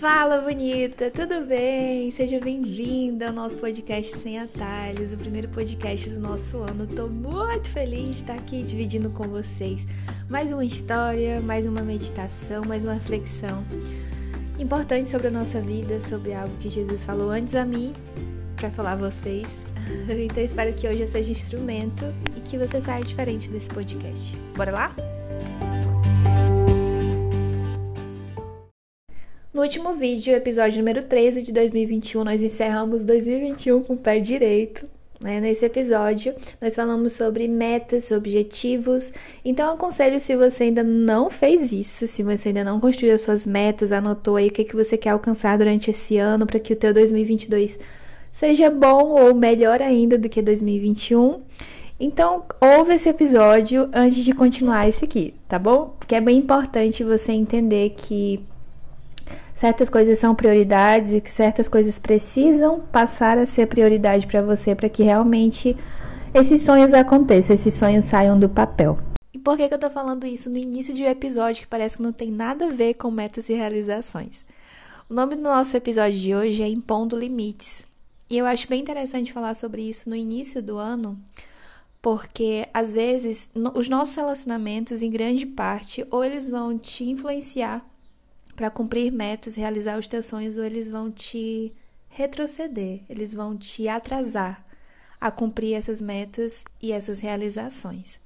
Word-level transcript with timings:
Fala 0.00 0.38
bonita, 0.40 1.10
tudo 1.10 1.44
bem? 1.44 2.10
Seja 2.10 2.40
bem-vinda 2.40 3.26
ao 3.26 3.34
nosso 3.34 3.58
podcast 3.58 4.16
Sem 4.16 4.38
Atalhos, 4.38 5.12
o 5.12 5.16
primeiro 5.18 5.46
podcast 5.48 6.08
do 6.08 6.18
nosso 6.18 6.56
ano. 6.56 6.86
Tô 6.86 7.06
muito 7.06 7.68
feliz 7.68 8.16
de 8.16 8.22
estar 8.22 8.32
aqui 8.32 8.62
dividindo 8.62 9.10
com 9.10 9.24
vocês 9.24 9.84
mais 10.26 10.54
uma 10.54 10.64
história, 10.64 11.42
mais 11.42 11.66
uma 11.66 11.82
meditação, 11.82 12.64
mais 12.64 12.82
uma 12.82 12.94
reflexão 12.94 13.62
importante 14.58 15.10
sobre 15.10 15.26
a 15.26 15.30
nossa 15.30 15.60
vida, 15.60 16.00
sobre 16.00 16.32
algo 16.32 16.56
que 16.60 16.70
Jesus 16.70 17.04
falou 17.04 17.28
antes 17.28 17.54
a 17.54 17.66
mim 17.66 17.92
para 18.56 18.70
falar 18.70 18.92
a 18.92 18.96
vocês. 18.96 19.46
Então 20.08 20.42
espero 20.42 20.72
que 20.72 20.88
hoje 20.88 21.00
eu 21.00 21.08
seja 21.08 21.30
instrumento 21.30 22.06
e 22.34 22.40
que 22.40 22.56
você 22.56 22.80
saia 22.80 23.04
diferente 23.04 23.50
desse 23.50 23.68
podcast. 23.68 24.34
Bora 24.56 24.70
lá? 24.70 24.96
No 29.60 29.64
último 29.64 29.94
vídeo, 29.94 30.34
episódio 30.34 30.78
número 30.78 31.02
13 31.02 31.42
de 31.42 31.52
2021, 31.52 32.24
nós 32.24 32.42
encerramos 32.42 33.04
2021 33.04 33.82
com 33.82 33.92
o 33.92 33.96
pé 33.98 34.18
direito. 34.18 34.86
Né? 35.20 35.38
Nesse 35.38 35.66
episódio, 35.66 36.34
nós 36.58 36.74
falamos 36.74 37.12
sobre 37.12 37.46
metas, 37.46 38.10
objetivos. 38.10 39.12
Então, 39.44 39.66
eu 39.66 39.74
aconselho 39.74 40.18
se 40.18 40.34
você 40.34 40.64
ainda 40.64 40.82
não 40.82 41.28
fez 41.28 41.72
isso, 41.72 42.06
se 42.06 42.22
você 42.22 42.48
ainda 42.48 42.64
não 42.64 42.80
construiu 42.80 43.14
as 43.14 43.20
suas 43.20 43.44
metas, 43.44 43.92
anotou 43.92 44.36
aí 44.36 44.48
o 44.48 44.50
que, 44.50 44.64
que 44.64 44.74
você 44.74 44.96
quer 44.96 45.10
alcançar 45.10 45.58
durante 45.58 45.90
esse 45.90 46.16
ano 46.16 46.46
para 46.46 46.58
que 46.58 46.72
o 46.72 46.76
teu 46.76 46.94
2022 46.94 47.78
seja 48.32 48.70
bom 48.70 49.10
ou 49.10 49.34
melhor 49.34 49.82
ainda 49.82 50.16
do 50.16 50.26
que 50.26 50.40
2021. 50.40 51.42
Então, 52.00 52.44
ouve 52.62 52.94
esse 52.94 53.10
episódio 53.10 53.90
antes 53.92 54.24
de 54.24 54.32
continuar 54.32 54.88
esse 54.88 55.04
aqui, 55.04 55.34
tá 55.46 55.58
bom? 55.58 55.96
Porque 55.98 56.14
é 56.14 56.20
bem 56.22 56.38
importante 56.38 57.04
você 57.04 57.32
entender 57.32 57.90
que 57.90 58.40
certas 59.60 59.90
coisas 59.90 60.18
são 60.18 60.34
prioridades 60.34 61.12
e 61.12 61.20
que 61.20 61.30
certas 61.30 61.68
coisas 61.68 61.98
precisam 61.98 62.80
passar 62.80 63.36
a 63.36 63.44
ser 63.44 63.66
prioridade 63.66 64.26
para 64.26 64.40
você 64.40 64.74
para 64.74 64.88
que 64.88 65.02
realmente 65.02 65.76
esses 66.32 66.62
sonhos 66.62 66.94
aconteçam, 66.94 67.54
esses 67.54 67.74
sonhos 67.74 68.06
saiam 68.06 68.40
do 68.40 68.48
papel. 68.48 68.98
E 69.34 69.38
por 69.38 69.58
que, 69.58 69.68
que 69.68 69.74
eu 69.74 69.78
tô 69.78 69.90
falando 69.90 70.26
isso 70.26 70.48
no 70.48 70.56
início 70.56 70.94
de 70.94 71.02
um 71.02 71.08
episódio 71.08 71.60
que 71.60 71.68
parece 71.68 71.98
que 71.98 72.02
não 72.02 72.10
tem 72.10 72.30
nada 72.30 72.68
a 72.68 72.70
ver 72.70 72.94
com 72.94 73.10
metas 73.10 73.50
e 73.50 73.52
realizações? 73.52 74.46
O 75.10 75.12
nome 75.12 75.36
do 75.36 75.42
nosso 75.42 75.76
episódio 75.76 76.18
de 76.18 76.34
hoje 76.34 76.62
é 76.62 76.68
Impondo 76.68 77.18
Limites. 77.18 77.86
E 78.30 78.38
eu 78.38 78.46
acho 78.46 78.66
bem 78.66 78.80
interessante 78.80 79.30
falar 79.30 79.52
sobre 79.52 79.82
isso 79.82 80.08
no 80.08 80.16
início 80.16 80.62
do 80.62 80.78
ano, 80.78 81.20
porque 82.00 82.66
às 82.72 82.90
vezes 82.90 83.50
os 83.74 83.90
nossos 83.90 84.16
relacionamentos, 84.16 85.02
em 85.02 85.10
grande 85.10 85.44
parte, 85.44 86.06
ou 86.10 86.24
eles 86.24 86.48
vão 86.48 86.78
te 86.78 87.04
influenciar 87.04 87.84
para 88.60 88.68
cumprir 88.68 89.10
metas, 89.10 89.54
realizar 89.54 89.98
os 89.98 90.06
teus 90.06 90.26
sonhos, 90.26 90.58
ou 90.58 90.64
eles 90.64 90.90
vão 90.90 91.10
te 91.10 91.72
retroceder, 92.10 93.00
eles 93.08 93.32
vão 93.32 93.56
te 93.56 93.88
atrasar 93.88 94.62
a 95.18 95.30
cumprir 95.30 95.72
essas 95.72 95.98
metas 95.98 96.62
e 96.78 96.92
essas 96.92 97.20
realizações. 97.20 98.20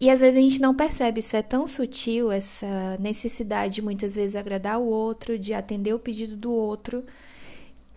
E 0.00 0.08
às 0.08 0.20
vezes 0.22 0.38
a 0.38 0.40
gente 0.40 0.58
não 0.58 0.74
percebe, 0.74 1.20
isso 1.20 1.36
é 1.36 1.42
tão 1.42 1.66
sutil, 1.66 2.32
essa 2.32 2.96
necessidade 2.98 3.74
de 3.74 3.82
muitas 3.82 4.14
vezes 4.14 4.36
agradar 4.36 4.80
o 4.80 4.86
outro, 4.86 5.38
de 5.38 5.52
atender 5.52 5.92
o 5.92 5.98
pedido 5.98 6.34
do 6.34 6.50
outro, 6.50 7.04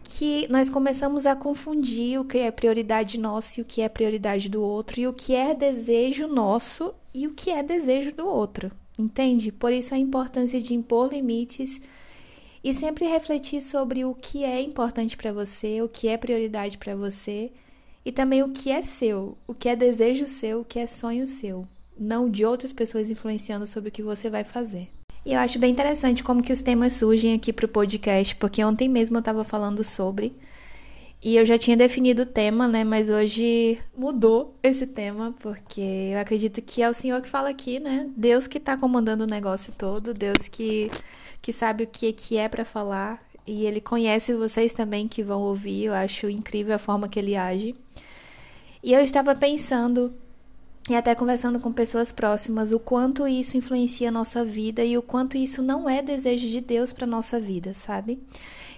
que 0.04 0.50
nós 0.50 0.70
começamos 0.70 1.26
a 1.26 1.38
confundir 1.38 2.20
o 2.20 2.26
que 2.26 2.40
é 2.40 2.52
prioridade 2.52 3.18
nossa 3.18 3.62
e 3.62 3.64
o 3.64 3.66
que 3.66 3.80
é 3.80 3.88
prioridade 3.88 4.50
do 4.50 4.62
outro, 4.62 5.00
e 5.00 5.08
o 5.08 5.14
que 5.14 5.34
é 5.34 5.54
desejo 5.54 6.28
nosso 6.28 6.94
e 7.14 7.26
o 7.28 7.34
que 7.34 7.50
é 7.50 7.64
desejo 7.64 8.12
do 8.12 8.28
outro. 8.28 8.70
Entende? 8.98 9.52
Por 9.52 9.74
isso 9.74 9.94
a 9.94 9.98
importância 9.98 10.62
de 10.62 10.74
impor 10.74 11.12
limites 11.12 11.82
e 12.64 12.74
sempre 12.74 13.06
refletir 13.06 13.62
sobre 13.62 14.06
o 14.06 14.16
que 14.16 14.44
é 14.44 14.62
importante 14.62 15.16
para 15.18 15.32
você, 15.32 15.82
o 15.82 15.90
que 15.90 16.08
é 16.08 16.18
prioridade 16.18 16.78
para 16.78 16.96
você 16.96 17.52
e 18.06 18.12
também 18.12 18.42
o 18.42 18.50
que 18.50 18.72
é 18.72 18.82
seu, 18.82 19.38
o 19.48 19.54
que 19.54 19.68
é 19.68 19.76
desejo 19.76 20.28
seu, 20.28 20.62
o 20.62 20.66
que 20.66 20.80
é 20.80 20.88
sonho 20.88 21.28
seu, 21.28 21.68
não 21.98 22.30
de 22.30 22.46
outras 22.46 22.72
pessoas 22.72 23.10
influenciando 23.12 23.68
sobre 23.68 23.90
o 23.90 23.92
que 23.92 24.04
você 24.04 24.30
vai 24.30 24.44
fazer. 24.44 24.88
E 25.26 25.34
eu 25.34 25.40
acho 25.40 25.58
bem 25.58 25.72
interessante 25.72 26.24
como 26.24 26.44
que 26.44 26.54
os 26.54 26.62
temas 26.62 26.94
surgem 26.94 27.34
aqui 27.34 27.52
para 27.52 27.66
o 27.66 27.70
podcast, 27.70 28.36
porque 28.36 28.64
ontem 28.64 28.88
mesmo 28.88 29.18
eu 29.18 29.20
estava 29.20 29.44
falando 29.44 29.84
sobre 29.84 30.36
e 31.26 31.38
eu 31.38 31.44
já 31.44 31.58
tinha 31.58 31.76
definido 31.76 32.22
o 32.22 32.26
tema, 32.28 32.68
né? 32.68 32.84
Mas 32.84 33.10
hoje 33.10 33.80
mudou 33.98 34.56
esse 34.62 34.86
tema, 34.86 35.34
porque 35.40 35.82
eu 35.82 36.20
acredito 36.20 36.62
que 36.62 36.84
é 36.84 36.88
o 36.88 36.94
Senhor 36.94 37.20
que 37.20 37.28
fala 37.28 37.50
aqui, 37.50 37.80
né? 37.80 38.08
Deus 38.16 38.46
que 38.46 38.60
tá 38.60 38.78
comandando 38.78 39.24
o 39.24 39.28
negócio 39.28 39.74
todo, 39.76 40.14
Deus 40.14 40.48
que, 40.48 40.92
que 41.42 41.52
sabe 41.52 41.84
o 41.84 41.88
que, 41.88 42.14
que 42.14 42.38
é 42.38 42.48
para 42.48 42.64
falar. 42.64 43.28
E 43.48 43.66
ele 43.66 43.82
conhece 43.82 44.36
vocês 44.36 44.72
também 44.72 45.08
que 45.08 45.24
vão 45.24 45.42
ouvir. 45.42 45.86
Eu 45.86 45.96
acho 45.96 46.30
incrível 46.30 46.76
a 46.76 46.80
forma 46.80 47.10
que 47.10 47.18
ele 47.18 47.36
age. 47.36 47.76
E 48.84 48.94
eu 48.94 49.02
estava 49.02 49.36
pensando 49.36 50.14
e 50.88 50.96
até 50.96 51.16
conversando 51.16 51.60
com 51.60 51.74
pessoas 51.74 52.12
próximas 52.12 52.72
o 52.72 52.80
quanto 52.80 53.28
isso 53.28 53.58
influencia 53.58 54.10
a 54.10 54.12
nossa 54.12 54.46
vida 54.46 54.86
e 54.86 54.96
o 54.96 55.02
quanto 55.02 55.38
isso 55.38 55.64
não 55.64 55.90
é 55.90 56.04
desejo 56.04 56.48
de 56.48 56.62
Deus 56.62 56.94
para 56.94 57.08
nossa 57.08 57.40
vida, 57.40 57.74
sabe? 57.74 58.20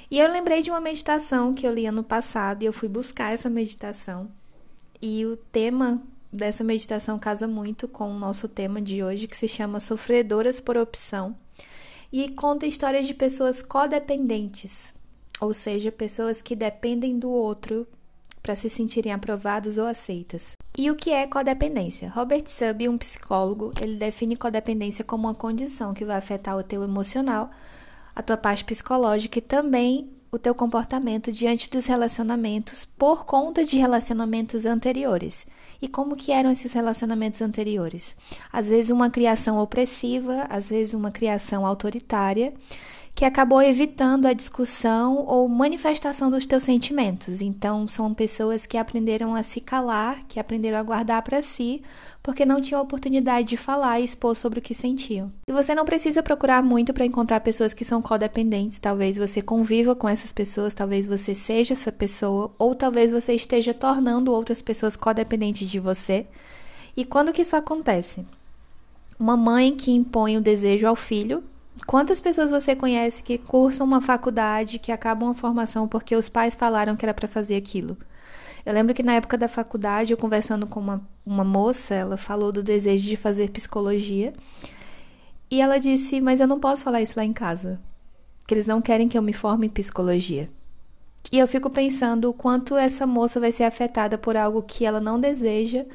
E 0.10 0.20
eu 0.20 0.32
lembrei 0.32 0.62
de 0.62 0.70
uma 0.70 0.80
meditação 0.80 1.54
que 1.54 1.68
eu 1.68 1.74
li 1.74 1.86
ano 1.86 2.04
passado 2.04 2.64
e 2.64 2.66
eu 2.66 2.74
fui 2.74 2.88
buscar 2.88 3.34
essa 3.34 3.50
meditação. 3.50 4.32
E 5.02 5.26
o 5.26 5.36
tema 5.36 6.02
dessa 6.32 6.64
meditação 6.64 7.20
casa 7.20 7.48
muito 7.48 7.88
com 7.88 8.10
o 8.12 8.20
nosso 8.20 8.48
tema 8.48 8.82
de 8.82 9.04
hoje, 9.04 9.28
que 9.28 9.38
se 9.38 9.48
chama 9.48 9.80
Sofredoras 9.80 10.60
por 10.60 10.78
Opção. 10.78 11.36
E 12.12 12.30
conta 12.30 12.66
histórias 12.66 13.06
de 13.06 13.14
pessoas 13.14 13.62
codependentes, 13.62 14.96
ou 15.42 15.54
seja, 15.54 15.92
pessoas 15.92 16.42
que 16.42 16.56
dependem 16.56 17.20
do 17.20 17.30
outro 17.30 17.86
para 18.42 18.56
se 18.56 18.70
sentirem 18.70 19.12
aprovadas 19.12 19.78
ou 19.78 19.86
aceitas. 19.86 20.54
E 20.78 20.90
o 20.90 20.96
que 20.96 21.10
é 21.10 21.28
codependência? 21.28 22.10
Robert 22.10 22.46
Subb, 22.48 22.88
um 22.88 22.98
psicólogo, 22.98 23.74
ele 23.82 23.98
define 23.98 24.38
codependência 24.38 25.04
como 25.04 25.28
uma 25.28 25.36
condição 25.36 25.94
que 25.94 26.06
vai 26.06 26.16
afetar 26.16 26.58
o 26.58 26.64
teu 26.64 26.82
emocional, 26.82 27.52
a 28.18 28.24
tua 28.24 28.36
parte 28.36 28.66
psicológica 28.66 29.38
e 29.38 29.42
também 29.44 30.10
o 30.32 30.40
teu 30.40 30.56
comportamento 30.56 31.32
diante 31.32 31.70
dos 31.70 31.86
relacionamentos 31.86 32.84
por 32.84 33.26
conta 33.26 33.64
de 33.64 33.78
relacionamentos 33.78 34.66
anteriores. 34.66 35.46
E 35.80 35.88
como 35.88 36.16
que 36.16 36.32
eram 36.32 36.50
esses 36.50 36.74
relacionamentos 36.74 37.44
anteriores? 37.44 38.16
Às 38.52 38.70
vezes 38.70 38.90
uma 38.90 39.12
criação 39.12 39.60
opressiva, 39.60 40.48
às 40.50 40.68
vezes 40.68 40.96
uma 40.96 41.12
criação 41.12 41.64
autoritária, 41.64 42.56
que 43.18 43.26
acabou 43.26 43.64
evitando 43.64 44.28
a 44.28 44.34
discussão 44.34 45.26
ou 45.26 45.50
manifestação 45.50 46.30
dos 46.30 46.46
teus 46.46 46.62
sentimentos. 46.62 47.42
Então, 47.42 47.88
são 47.88 48.14
pessoas 48.14 48.68
que 48.68 48.78
aprenderam 48.78 49.34
a 49.34 49.42
se 49.42 49.60
calar, 49.60 50.24
que 50.28 50.40
aprenderam 50.40 50.78
a 50.78 50.84
guardar 50.84 51.24
para 51.24 51.42
si, 51.42 51.82
porque 52.22 52.46
não 52.46 52.62
tinham 52.62 52.80
oportunidade 52.80 53.48
de 53.48 53.58
falar 53.58 54.00
e 54.00 54.04
expor 54.04 54.36
sobre 54.36 54.60
o 54.60 54.62
que 54.62 54.76
sentiam. 54.76 55.32
E 55.48 55.52
você 55.52 55.74
não 55.74 55.84
precisa 55.84 56.22
procurar 56.22 56.62
muito 56.62 56.94
para 56.94 57.08
encontrar 57.08 57.40
pessoas 57.40 57.74
que 57.74 57.84
são 57.84 58.04
codependentes. 58.04 58.78
Talvez 58.78 59.18
você 59.18 59.42
conviva 59.42 59.96
com 59.96 60.08
essas 60.08 60.32
pessoas, 60.32 60.76
talvez 60.76 61.08
você 61.08 61.34
seja 61.34 61.74
essa 61.74 61.92
pessoa, 61.92 62.54
ou 62.60 62.76
talvez 62.76 63.10
você 63.10 63.34
esteja 63.34 63.74
tornando 63.74 64.32
outras 64.32 64.62
pessoas 64.62 64.96
codependentes 64.96 65.68
de 65.68 65.80
você. 65.80 66.28
E 66.96 67.04
quando 67.04 67.34
que 67.34 67.42
isso 67.42 67.56
acontece? 67.56 68.24
Uma 69.20 69.36
mãe 69.36 69.76
que 69.76 69.90
impõe 69.90 70.38
o 70.38 70.42
desejo 70.42 70.86
ao 70.86 70.96
filho 70.96 71.44
Quantas 71.86 72.20
pessoas 72.20 72.52
você 72.52 72.76
conhece 72.76 73.22
que 73.22 73.38
cursam 73.38 73.86
uma 73.86 74.02
faculdade, 74.02 74.80
que 74.80 74.92
acabam 74.92 75.30
a 75.30 75.34
formação 75.34 75.88
porque 75.88 76.16
os 76.16 76.28
pais 76.28 76.56
falaram 76.56 76.96
que 76.96 77.06
era 77.06 77.14
para 77.14 77.28
fazer 77.28 77.56
aquilo? 77.56 77.98
Eu 78.66 78.74
lembro 78.74 78.94
que 78.94 79.04
na 79.04 79.14
época 79.14 79.38
da 79.38 79.48
faculdade, 79.48 80.12
eu 80.12 80.18
conversando 80.18 80.68
com 80.68 80.80
uma, 80.80 81.02
uma 81.26 81.44
moça, 81.44 81.96
ela 81.96 82.18
falou 82.18 82.52
do 82.52 82.62
desejo 82.62 83.06
de 83.06 83.16
fazer 83.16 83.50
psicologia. 83.52 84.34
E 85.50 85.62
ela 85.62 85.78
disse: 85.78 86.20
Mas 86.20 86.42
eu 86.42 86.48
não 86.48 86.60
posso 86.60 86.84
falar 86.84 87.02
isso 87.02 87.18
lá 87.18 87.24
em 87.24 87.32
casa. 87.32 87.80
Que 88.46 88.54
eles 88.54 88.68
não 88.68 88.82
querem 88.82 89.08
que 89.08 89.18
eu 89.18 89.22
me 89.22 89.32
forme 89.32 89.68
em 89.68 89.70
psicologia. 89.70 90.50
E 91.32 91.40
eu 91.40 91.48
fico 91.48 91.70
pensando 91.70 92.30
o 92.30 92.34
quanto 92.34 92.76
essa 92.76 93.08
moça 93.08 93.40
vai 93.40 93.52
ser 93.52 93.64
afetada 93.64 94.18
por 94.18 94.36
algo 94.36 94.62
que 94.62 94.86
ela 94.86 95.00
não 95.00 95.20
deseja, 95.20 95.86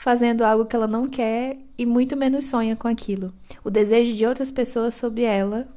fazendo 0.00 0.42
algo 0.42 0.64
que 0.64 0.74
ela 0.74 0.86
não 0.86 1.06
quer 1.06 1.58
e 1.76 1.84
muito 1.84 2.16
menos 2.16 2.46
sonha 2.46 2.74
com 2.74 2.88
aquilo. 2.88 3.34
O 3.62 3.68
desejo 3.68 4.16
de 4.16 4.24
outras 4.24 4.50
pessoas 4.50 4.94
sobre 4.94 5.24
ela 5.24 5.68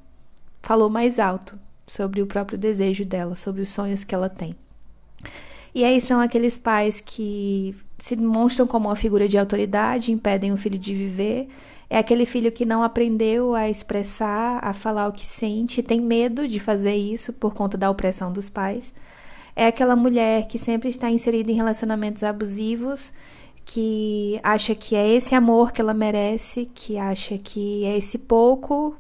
falou 0.62 0.90
mais 0.90 1.20
alto 1.20 1.60
sobre 1.86 2.22
o 2.22 2.26
próprio 2.26 2.58
desejo 2.58 3.04
dela, 3.04 3.36
sobre 3.36 3.62
os 3.62 3.68
sonhos 3.68 4.06
que 4.06 4.16
ela 4.16 4.30
tem. 4.30 4.56
E 5.76 5.84
aí 5.84 6.00
são 6.00 6.22
aqueles 6.22 6.58
pais 6.58 7.02
que 7.02 7.76
se 7.98 8.16
demonstram 8.16 8.66
como 8.66 8.88
uma 8.88 8.96
figura 8.96 9.28
de 9.28 9.38
autoridade, 9.38 10.14
impedem 10.14 10.54
o 10.54 10.58
filho 10.58 10.80
de 10.80 10.96
viver. 10.96 11.50
É 11.90 11.98
aquele 11.98 12.26
filho 12.26 12.50
que 12.50 12.64
não 12.64 12.82
aprendeu 12.82 13.54
a 13.54 13.70
expressar, 13.70 14.60
a 14.64 14.74
falar 14.74 15.10
o 15.10 15.12
que 15.12 15.26
sente, 15.26 15.84
tem 15.84 16.00
medo 16.00 16.48
de 16.48 16.62
fazer 16.62 16.96
isso 16.96 17.34
por 17.34 17.54
conta 17.54 17.78
da 17.78 17.90
opressão 17.90 18.32
dos 18.32 18.48
pais. 18.48 18.94
É 19.54 19.68
aquela 19.68 19.98
mulher 19.98 20.48
que 20.48 20.58
sempre 20.58 20.88
está 20.88 21.10
inserida 21.10 21.52
em 21.52 21.56
relacionamentos 21.56 22.24
abusivos 22.24 23.12
que 23.66 24.40
acha 24.44 24.76
que 24.76 24.96
é 24.96 25.08
esse 25.08 25.36
amor 25.36 25.72
que 25.72 25.82
ela 25.82 25.94
merece, 25.94 26.70
que 26.74 26.98
acha 26.98 27.38
que 27.38 27.86
é 27.86 27.98
esse 27.98 28.18
pouco 28.18 28.96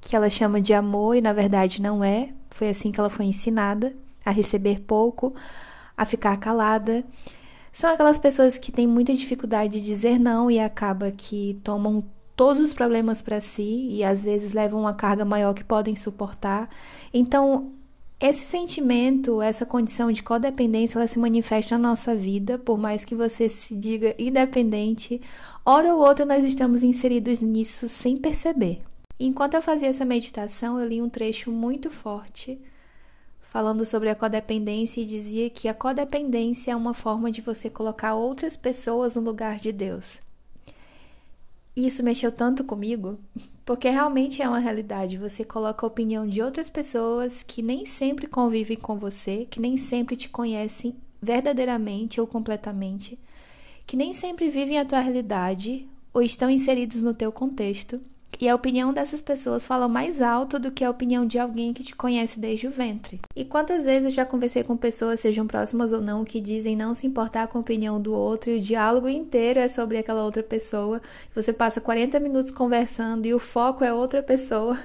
que 0.00 0.16
ela 0.16 0.30
chama 0.30 0.60
de 0.60 0.72
amor 0.72 1.16
e 1.16 1.20
na 1.20 1.32
verdade 1.32 1.82
não 1.82 2.02
é. 2.02 2.30
Foi 2.50 2.68
assim 2.68 2.90
que 2.90 2.98
ela 2.98 3.10
foi 3.10 3.26
ensinada 3.26 3.94
a 4.24 4.30
receber 4.30 4.80
pouco, 4.80 5.34
a 5.96 6.04
ficar 6.04 6.36
calada. 6.38 7.04
São 7.72 7.92
aquelas 7.92 8.18
pessoas 8.18 8.58
que 8.58 8.72
têm 8.72 8.86
muita 8.86 9.14
dificuldade 9.14 9.74
de 9.74 9.84
dizer 9.84 10.18
não 10.18 10.50
e 10.50 10.58
acaba 10.58 11.10
que 11.10 11.60
tomam 11.62 12.04
todos 12.34 12.62
os 12.62 12.72
problemas 12.72 13.20
para 13.22 13.40
si 13.40 13.88
e 13.90 14.02
às 14.02 14.24
vezes 14.24 14.52
levam 14.52 14.80
uma 14.80 14.94
carga 14.94 15.24
maior 15.24 15.54
que 15.54 15.62
podem 15.62 15.94
suportar. 15.94 16.68
Então, 17.12 17.72
esse 18.20 18.44
sentimento, 18.44 19.40
essa 19.40 19.64
condição 19.64 20.12
de 20.12 20.22
codependência, 20.22 20.98
ela 20.98 21.06
se 21.06 21.18
manifesta 21.18 21.78
na 21.78 21.88
nossa 21.88 22.14
vida, 22.14 22.58
por 22.58 22.76
mais 22.76 23.02
que 23.04 23.14
você 23.14 23.48
se 23.48 23.74
diga 23.74 24.14
independente, 24.18 25.20
hora 25.64 25.94
ou 25.94 26.06
outra 26.06 26.26
nós 26.26 26.44
estamos 26.44 26.82
inseridos 26.82 27.40
nisso 27.40 27.88
sem 27.88 28.18
perceber. 28.18 28.82
Enquanto 29.18 29.54
eu 29.54 29.62
fazia 29.62 29.88
essa 29.88 30.04
meditação, 30.04 30.78
eu 30.78 30.86
li 30.86 31.00
um 31.00 31.08
trecho 31.08 31.50
muito 31.50 31.90
forte 31.90 32.60
falando 33.40 33.84
sobre 33.84 34.08
a 34.08 34.14
codependência 34.14 35.00
e 35.00 35.04
dizia 35.04 35.50
que 35.50 35.66
a 35.66 35.74
codependência 35.74 36.70
é 36.70 36.76
uma 36.76 36.94
forma 36.94 37.32
de 37.32 37.40
você 37.40 37.68
colocar 37.68 38.14
outras 38.14 38.56
pessoas 38.56 39.14
no 39.14 39.20
lugar 39.20 39.56
de 39.56 39.72
Deus. 39.72 40.20
E 41.80 41.86
isso 41.86 42.02
mexeu 42.02 42.30
tanto 42.30 42.62
comigo, 42.62 43.18
porque 43.64 43.88
realmente 43.88 44.42
é 44.42 44.46
uma 44.46 44.58
realidade. 44.58 45.16
Você 45.16 45.46
coloca 45.46 45.86
a 45.86 45.88
opinião 45.88 46.26
de 46.26 46.42
outras 46.42 46.68
pessoas 46.68 47.42
que 47.42 47.62
nem 47.62 47.86
sempre 47.86 48.26
convivem 48.26 48.76
com 48.76 48.98
você, 48.98 49.46
que 49.48 49.58
nem 49.58 49.78
sempre 49.78 50.14
te 50.14 50.28
conhecem 50.28 50.94
verdadeiramente 51.22 52.20
ou 52.20 52.26
completamente, 52.26 53.18
que 53.86 53.96
nem 53.96 54.12
sempre 54.12 54.50
vivem 54.50 54.78
a 54.78 54.84
tua 54.84 55.00
realidade 55.00 55.88
ou 56.12 56.20
estão 56.20 56.50
inseridos 56.50 57.00
no 57.00 57.14
teu 57.14 57.32
contexto 57.32 57.98
e 58.38 58.48
a 58.48 58.54
opinião 58.54 58.92
dessas 58.92 59.20
pessoas 59.20 59.66
fala 59.66 59.86
mais 59.86 60.22
alto 60.22 60.58
do 60.58 60.70
que 60.70 60.82
a 60.82 60.90
opinião 60.90 61.26
de 61.26 61.38
alguém 61.38 61.74
que 61.74 61.84
te 61.84 61.94
conhece 61.94 62.40
desde 62.40 62.66
o 62.66 62.70
ventre. 62.70 63.20
E 63.36 63.44
quantas 63.44 63.84
vezes 63.84 64.06
eu 64.06 64.14
já 64.14 64.24
conversei 64.24 64.64
com 64.64 64.76
pessoas, 64.76 65.20
sejam 65.20 65.46
próximas 65.46 65.92
ou 65.92 66.00
não, 66.00 66.24
que 66.24 66.40
dizem 66.40 66.74
não 66.74 66.94
se 66.94 67.06
importar 67.06 67.48
com 67.48 67.58
a 67.58 67.60
opinião 67.60 68.00
do 68.00 68.14
outro 68.14 68.50
e 68.50 68.56
o 68.56 68.60
diálogo 68.60 69.08
inteiro 69.08 69.60
é 69.60 69.68
sobre 69.68 69.98
aquela 69.98 70.24
outra 70.24 70.42
pessoa. 70.42 71.02
Você 71.34 71.52
passa 71.52 71.80
40 71.80 72.18
minutos 72.18 72.50
conversando 72.50 73.26
e 73.26 73.34
o 73.34 73.38
foco 73.38 73.84
é 73.84 73.92
outra 73.92 74.22
pessoa. 74.22 74.78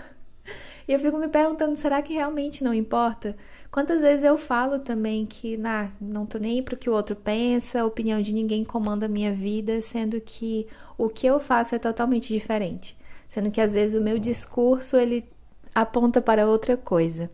E 0.87 0.93
eu 0.93 0.99
fico 0.99 1.17
me 1.17 1.27
perguntando, 1.27 1.75
será 1.75 2.01
que 2.01 2.13
realmente 2.13 2.63
não 2.63 2.73
importa? 2.73 3.35
Quantas 3.71 4.01
vezes 4.01 4.23
eu 4.23 4.37
falo 4.37 4.79
também 4.79 5.25
que 5.25 5.57
nah, 5.57 5.89
não 5.99 6.25
tô 6.25 6.37
nem 6.37 6.61
pro 6.61 6.77
que 6.77 6.89
o 6.89 6.93
outro 6.93 7.15
pensa, 7.15 7.81
a 7.81 7.85
opinião 7.85 8.21
de 8.21 8.33
ninguém 8.33 8.63
comanda 8.63 9.07
a 9.07 9.09
minha 9.09 9.33
vida, 9.33 9.81
sendo 9.81 10.21
que 10.21 10.67
o 10.97 11.09
que 11.09 11.25
eu 11.25 11.39
faço 11.39 11.73
é 11.73 11.79
totalmente 11.79 12.31
diferente 12.31 12.95
sendo 13.35 13.51
que 13.51 13.59
às 13.59 13.73
vezes 13.73 13.99
o 13.99 14.01
meu 14.01 14.17
discurso 14.17 14.95
ele 14.95 15.25
aponta 15.73 16.21
para 16.21 16.47
outra 16.47 16.77
coisa. 16.77 17.29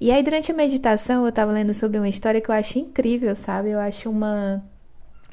E 0.00 0.12
aí 0.12 0.22
durante 0.22 0.52
a 0.52 0.54
meditação 0.54 1.24
eu 1.24 1.30
estava 1.30 1.50
lendo 1.50 1.74
sobre 1.74 1.98
uma 1.98 2.08
história 2.08 2.40
que 2.40 2.48
eu 2.48 2.54
acho 2.54 2.78
incrível, 2.78 3.34
sabe? 3.34 3.70
Eu 3.70 3.80
acho 3.80 4.08
uma 4.08 4.64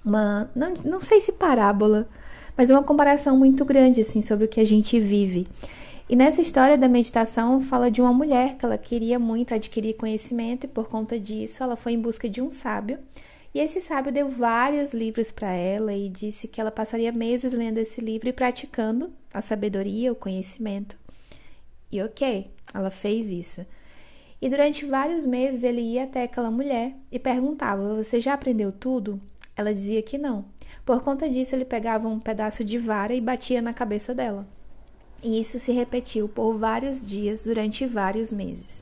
uma 0.04 0.50
não, 0.56 0.74
não 0.84 1.02
sei 1.02 1.22
se 1.22 1.32
parábola, 1.32 2.10
mas 2.58 2.72
uma 2.72 2.82
comparação 2.82 3.38
muito 3.38 3.64
grande 3.64 4.02
assim 4.02 4.20
sobre 4.20 4.46
o 4.46 4.48
que 4.48 4.60
a 4.60 4.66
gente 4.66 5.00
vive. 5.00 5.48
E 6.10 6.16
nessa 6.16 6.42
história 6.42 6.76
da 6.76 6.88
meditação 6.88 7.62
fala 7.62 7.92
de 7.92 8.02
uma 8.02 8.12
mulher 8.12 8.56
que 8.58 8.66
ela 8.66 8.80
queria 8.80 9.20
muito 9.20 9.54
adquirir 9.54 9.94
conhecimento 9.94 10.64
e 10.64 10.68
por 10.68 10.88
conta 10.88 11.20
disso 11.20 11.62
ela 11.62 11.76
foi 11.76 11.92
em 11.92 12.02
busca 12.02 12.28
de 12.28 12.42
um 12.42 12.50
sábio 12.50 12.98
e 13.54 13.60
esse 13.60 13.80
sábio 13.80 14.12
deu 14.12 14.28
vários 14.28 14.92
livros 14.92 15.30
para 15.30 15.52
ela 15.52 15.94
e 15.94 16.10
disse 16.10 16.48
que 16.48 16.60
ela 16.60 16.72
passaria 16.72 17.12
meses 17.12 17.54
lendo 17.54 17.78
esse 17.78 18.02
livro 18.02 18.28
e 18.28 18.34
praticando 18.34 19.12
a 19.34 19.42
sabedoria, 19.42 20.12
o 20.12 20.16
conhecimento. 20.16 20.98
E 21.92 22.02
ok, 22.02 22.52
ela 22.74 22.92
fez 22.92 23.30
isso. 23.30 23.66
E 24.42 24.50
durante 24.50 24.86
vários 24.86 25.26
meses 25.26 25.64
ele 25.64 25.82
ia 25.82 26.04
até 26.04 26.24
aquela 26.24 26.52
mulher 26.52 26.96
e 27.12 27.20
perguntava: 27.20 27.96
Você 27.96 28.20
já 28.20 28.34
aprendeu 28.34 28.72
tudo? 28.72 29.20
Ela 29.56 29.74
dizia 29.74 30.02
que 30.02 30.18
não. 30.18 30.46
Por 30.86 31.02
conta 31.02 31.30
disso, 31.30 31.56
ele 31.56 31.66
pegava 31.66 32.08
um 32.08 32.20
pedaço 32.20 32.64
de 32.64 32.78
vara 32.78 33.14
e 33.14 33.20
batia 33.20 33.62
na 33.62 33.74
cabeça 33.74 34.14
dela. 34.14 34.48
E 35.22 35.40
isso 35.40 35.60
se 35.60 35.72
repetiu 35.72 36.30
por 36.30 36.54
vários 36.54 37.06
dias 37.06 37.44
durante 37.44 37.86
vários 37.86 38.32
meses. 38.32 38.82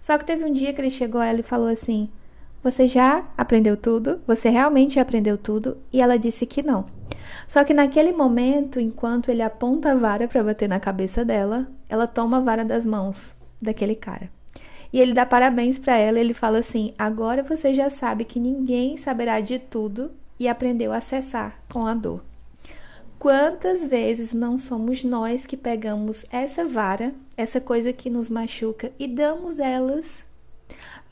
Só 0.00 0.18
que 0.18 0.24
teve 0.26 0.44
um 0.44 0.52
dia 0.52 0.72
que 0.72 0.80
ele 0.80 0.90
chegou 0.90 1.20
a 1.20 1.26
ela 1.26 1.40
e 1.40 1.44
falou 1.44 1.68
assim: 1.68 2.10
você 2.62 2.86
já 2.86 3.26
aprendeu 3.38 3.74
tudo? 3.74 4.20
Você 4.26 4.50
realmente 4.50 5.00
aprendeu 5.00 5.38
tudo? 5.38 5.78
E 5.90 6.02
ela 6.02 6.18
disse 6.18 6.44
que 6.44 6.62
não. 6.62 6.84
Só 7.46 7.64
que 7.64 7.74
naquele 7.74 8.12
momento, 8.12 8.78
enquanto 8.78 9.30
ele 9.30 9.42
aponta 9.42 9.92
a 9.92 9.94
vara 9.94 10.28
para 10.28 10.44
bater 10.44 10.68
na 10.68 10.80
cabeça 10.80 11.24
dela, 11.24 11.66
ela 11.88 12.06
toma 12.06 12.38
a 12.38 12.40
vara 12.40 12.64
das 12.64 12.86
mãos 12.86 13.34
daquele 13.60 13.94
cara. 13.94 14.30
E 14.92 15.00
ele 15.00 15.12
dá 15.12 15.24
parabéns 15.24 15.78
para 15.78 15.96
ela, 15.96 16.18
ele 16.18 16.34
fala 16.34 16.58
assim: 16.58 16.94
"Agora 16.98 17.42
você 17.42 17.72
já 17.72 17.88
sabe 17.88 18.24
que 18.24 18.40
ninguém 18.40 18.96
saberá 18.96 19.40
de 19.40 19.58
tudo 19.58 20.10
e 20.38 20.48
aprendeu 20.48 20.92
a 20.92 21.00
cessar 21.00 21.60
com 21.68 21.86
a 21.86 21.94
dor." 21.94 22.22
Quantas 23.18 23.86
vezes 23.86 24.32
não 24.32 24.56
somos 24.56 25.04
nós 25.04 25.44
que 25.44 25.56
pegamos 25.56 26.24
essa 26.32 26.64
vara, 26.64 27.12
essa 27.36 27.60
coisa 27.60 27.92
que 27.92 28.08
nos 28.08 28.30
machuca 28.30 28.90
e 28.98 29.06
damos 29.06 29.58
elas 29.58 30.24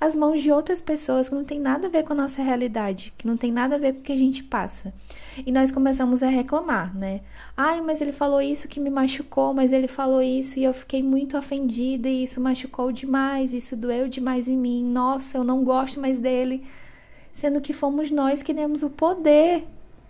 as 0.01 0.15
mãos 0.15 0.41
de 0.41 0.53
outras 0.53 0.81
pessoas 0.81 1.29
que 1.29 1.35
não 1.35 1.45
tem 1.45 1.59
nada 1.59 1.89
a 1.89 1.91
ver 1.91 2.05
com 2.05 2.13
a 2.13 2.17
nossa 2.17 2.41
realidade, 2.41 3.13
que 3.19 3.27
não 3.27 3.37
tem 3.37 3.51
nada 3.51 3.75
a 3.75 3.79
ver 3.79 3.95
com 3.95 4.01
o 4.01 4.03
que 4.03 4.13
a 4.13 4.17
gente 4.17 4.45
passa. 4.45 4.95
E 5.45 5.51
nós 5.51 5.73
começamos 5.73 6.23
a 6.23 6.29
reclamar, 6.29 6.97
né? 6.97 7.21
Ai, 7.57 7.81
mas 7.81 8.01
ele 8.01 8.13
falou 8.13 8.41
isso 8.41 8.69
que 8.69 8.79
me 8.79 8.91
machucou, 8.91 9.53
mas 9.53 9.73
ele 9.73 9.89
falou 9.89 10.23
isso 10.23 10.59
e 10.59 10.65
eu 10.65 10.73
fiquei 10.73 11.03
muito 11.03 11.37
ofendida 11.37 12.09
e 12.09 12.23
isso 12.23 12.41
machucou 12.41 12.93
demais, 12.93 13.53
isso 13.53 13.77
doeu 13.77 14.09
demais 14.09 14.47
em 14.47 14.57
mim. 14.57 14.85
Nossa, 14.85 15.37
eu 15.37 15.43
não 15.43 15.65
gosto 15.65 16.01
mais 16.01 16.17
dele. 16.17 16.65
Sendo 17.33 17.61
que 17.61 17.73
fomos 17.73 18.11
nós 18.11 18.43
que 18.43 18.55
demos 18.55 18.85
o 18.85 18.91
poder 18.91 19.65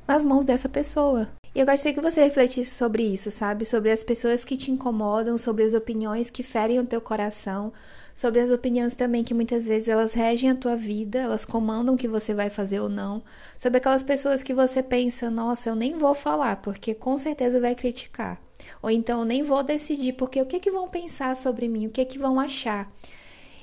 nas 0.06 0.24
mãos 0.24 0.44
dessa 0.44 0.68
pessoa. 0.68 1.28
E 1.54 1.60
eu 1.60 1.66
gostaria 1.66 1.94
que 1.94 2.00
você 2.00 2.22
refletisse 2.22 2.70
sobre 2.70 3.02
isso, 3.02 3.30
sabe? 3.30 3.64
Sobre 3.64 3.90
as 3.90 4.02
pessoas 4.02 4.44
que 4.44 4.56
te 4.56 4.70
incomodam, 4.70 5.36
sobre 5.38 5.64
as 5.64 5.74
opiniões 5.74 6.30
que 6.30 6.42
ferem 6.42 6.78
o 6.78 6.86
teu 6.86 7.00
coração, 7.00 7.72
sobre 8.18 8.40
as 8.40 8.50
opiniões 8.50 8.94
também 8.94 9.22
que 9.22 9.32
muitas 9.32 9.64
vezes 9.64 9.86
elas 9.86 10.12
regem 10.12 10.50
a 10.50 10.54
tua 10.56 10.74
vida, 10.74 11.20
elas 11.20 11.44
comandam 11.44 11.94
o 11.94 11.96
que 11.96 12.08
você 12.08 12.34
vai 12.34 12.50
fazer 12.50 12.80
ou 12.80 12.88
não, 12.88 13.22
sobre 13.56 13.78
aquelas 13.78 14.02
pessoas 14.02 14.42
que 14.42 14.52
você 14.52 14.82
pensa, 14.82 15.30
nossa, 15.30 15.70
eu 15.70 15.76
nem 15.76 15.96
vou 15.96 16.16
falar 16.16 16.56
porque 16.56 16.94
com 16.94 17.16
certeza 17.16 17.60
vai 17.60 17.76
criticar, 17.76 18.42
ou 18.82 18.90
então 18.90 19.20
eu 19.20 19.24
nem 19.24 19.44
vou 19.44 19.62
decidir 19.62 20.14
porque 20.14 20.42
o 20.42 20.46
que 20.46 20.58
que 20.58 20.68
vão 20.68 20.88
pensar 20.88 21.36
sobre 21.36 21.68
mim, 21.68 21.86
o 21.86 21.90
que 21.90 22.04
que 22.04 22.18
vão 22.18 22.40
achar. 22.40 22.92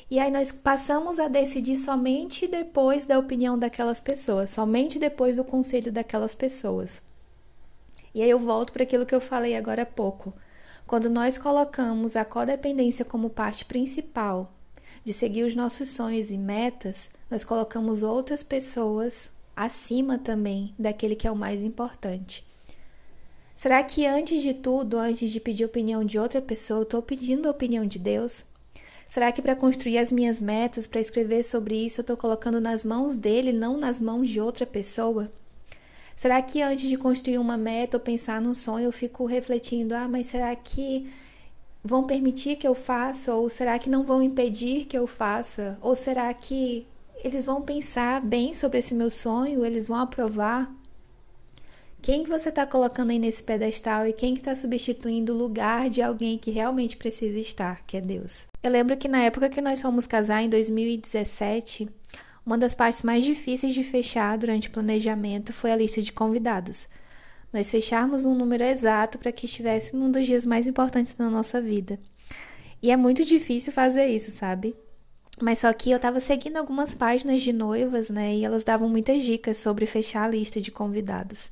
E 0.09 0.19
aí 0.19 0.31
nós 0.31 0.53
passamos 0.53 1.19
a 1.19 1.27
decidir 1.27 1.75
somente 1.75 2.47
depois 2.47 3.05
da 3.05 3.19
opinião 3.19 3.59
daquelas 3.59 3.99
pessoas, 3.99 4.51
somente 4.51 4.97
depois 4.97 5.35
do 5.35 5.43
conselho 5.43 5.91
daquelas 5.91 6.33
pessoas. 6.33 7.01
E 8.13 8.21
aí 8.21 8.29
eu 8.29 8.39
volto 8.39 8.71
para 8.71 8.83
aquilo 8.83 9.05
que 9.05 9.13
eu 9.13 9.19
falei 9.19 9.53
agora 9.57 9.81
há 9.81 9.85
pouco. 9.85 10.33
Quando 10.87 11.09
nós 11.09 11.35
colocamos 11.35 12.15
a 12.15 12.23
codependência 12.23 13.03
como 13.03 13.29
parte 13.29 13.65
principal 13.65 14.53
de 15.03 15.13
seguir 15.13 15.43
os 15.43 15.55
nossos 15.55 15.89
sonhos 15.89 16.29
e 16.29 16.37
metas, 16.37 17.09
nós 17.29 17.43
colocamos 17.43 18.03
outras 18.03 18.43
pessoas 18.43 19.31
acima 19.55 20.19
também 20.19 20.75
daquele 20.77 21.15
que 21.15 21.27
é 21.27 21.31
o 21.31 21.35
mais 21.35 21.63
importante. 21.63 22.45
Será 23.55 23.81
que 23.83 24.05
antes 24.05 24.43
de 24.43 24.53
tudo, 24.53 24.97
antes 24.97 25.31
de 25.31 25.39
pedir 25.39 25.65
opinião 25.65 26.03
de 26.03 26.19
outra 26.19 26.41
pessoa, 26.41 26.81
eu 26.81 26.83
estou 26.83 27.01
pedindo 27.01 27.47
a 27.47 27.51
opinião 27.51 27.85
de 27.85 27.97
Deus? 27.97 28.45
Será 29.07 29.31
que 29.31 29.41
para 29.41 29.55
construir 29.55 29.97
as 29.97 30.11
minhas 30.11 30.39
metas, 30.39 30.85
para 30.85 31.01
escrever 31.01 31.43
sobre 31.43 31.75
isso, 31.83 32.01
eu 32.01 32.03
estou 32.03 32.17
colocando 32.17 32.61
nas 32.61 32.83
mãos 32.83 33.15
dele, 33.15 33.51
não 33.51 33.77
nas 33.77 33.99
mãos 33.99 34.29
de 34.29 34.39
outra 34.39 34.65
pessoa? 34.65 35.31
Será 36.15 36.41
que 36.41 36.61
antes 36.61 36.87
de 36.87 36.97
construir 36.97 37.37
uma 37.37 37.57
meta 37.57 37.97
ou 37.97 38.01
pensar 38.01 38.41
num 38.41 38.53
sonho, 38.53 38.85
eu 38.85 38.91
fico 38.91 39.25
refletindo: 39.25 39.93
ah, 39.93 40.07
mas 40.07 40.27
será 40.27 40.55
que 40.55 41.09
vão 41.83 42.05
permitir 42.05 42.55
que 42.55 42.67
eu 42.67 42.73
faça? 42.73 43.35
Ou 43.35 43.49
será 43.49 43.77
que 43.77 43.89
não 43.89 44.03
vão 44.03 44.21
impedir 44.21 44.85
que 44.85 44.97
eu 44.97 45.05
faça? 45.05 45.77
Ou 45.81 45.93
será 45.93 46.33
que 46.33 46.87
eles 47.23 47.43
vão 47.43 47.61
pensar 47.61 48.21
bem 48.21 48.53
sobre 48.53 48.79
esse 48.79 48.93
meu 48.93 49.09
sonho? 49.09 49.65
Eles 49.65 49.87
vão 49.87 49.97
aprovar? 49.97 50.71
Quem 52.01 52.23
que 52.23 52.29
você 52.29 52.49
está 52.49 52.67
colocando 52.67 53.09
aí 53.09 53.17
nesse 53.17 53.41
pedestal 53.41 54.05
e 54.05 54.13
quem 54.13 54.35
que 54.35 54.39
está 54.39 54.55
substituindo 54.55 55.33
o 55.33 55.37
lugar 55.37 55.89
de 55.89 56.03
alguém 56.03 56.37
que 56.37 56.51
realmente 56.51 56.95
precisa 56.95 57.39
estar, 57.39 57.83
que 57.87 57.97
é 57.97 58.01
Deus? 58.01 58.45
Eu 58.61 58.69
lembro 58.69 58.95
que 58.95 59.07
na 59.07 59.23
época 59.23 59.49
que 59.49 59.59
nós 59.59 59.81
fomos 59.81 60.05
casar, 60.05 60.43
em 60.43 60.49
2017, 60.49 61.89
uma 62.45 62.57
das 62.57 62.75
partes 62.75 63.01
mais 63.01 63.25
difíceis 63.25 63.73
de 63.73 63.83
fechar 63.83 64.37
durante 64.37 64.67
o 64.67 64.71
planejamento 64.71 65.51
foi 65.51 65.71
a 65.71 65.75
lista 65.75 66.01
de 66.01 66.11
convidados. 66.11 66.87
Nós 67.51 67.71
fecharmos 67.71 68.23
um 68.23 68.35
número 68.35 68.63
exato 68.63 69.17
para 69.17 69.31
que 69.31 69.47
estivesse 69.47 69.95
num 69.95 70.11
dos 70.11 70.25
dias 70.27 70.45
mais 70.45 70.67
importantes 70.67 71.15
da 71.15 71.29
nossa 71.29 71.59
vida. 71.59 71.99
E 72.83 72.91
é 72.91 72.97
muito 72.97 73.25
difícil 73.25 73.73
fazer 73.73 74.05
isso, 74.07 74.29
sabe? 74.29 74.75
Mas 75.41 75.59
só 75.59 75.73
que 75.73 75.89
eu 75.89 75.95
estava 75.95 76.19
seguindo 76.19 76.57
algumas 76.57 76.93
páginas 76.93 77.41
de 77.41 77.51
noivas, 77.51 78.09
né? 78.09 78.35
E 78.35 78.45
elas 78.45 78.63
davam 78.63 78.87
muitas 78.87 79.23
dicas 79.23 79.57
sobre 79.57 79.85
fechar 79.85 80.23
a 80.25 80.27
lista 80.27 80.61
de 80.61 80.71
convidados. 80.71 81.51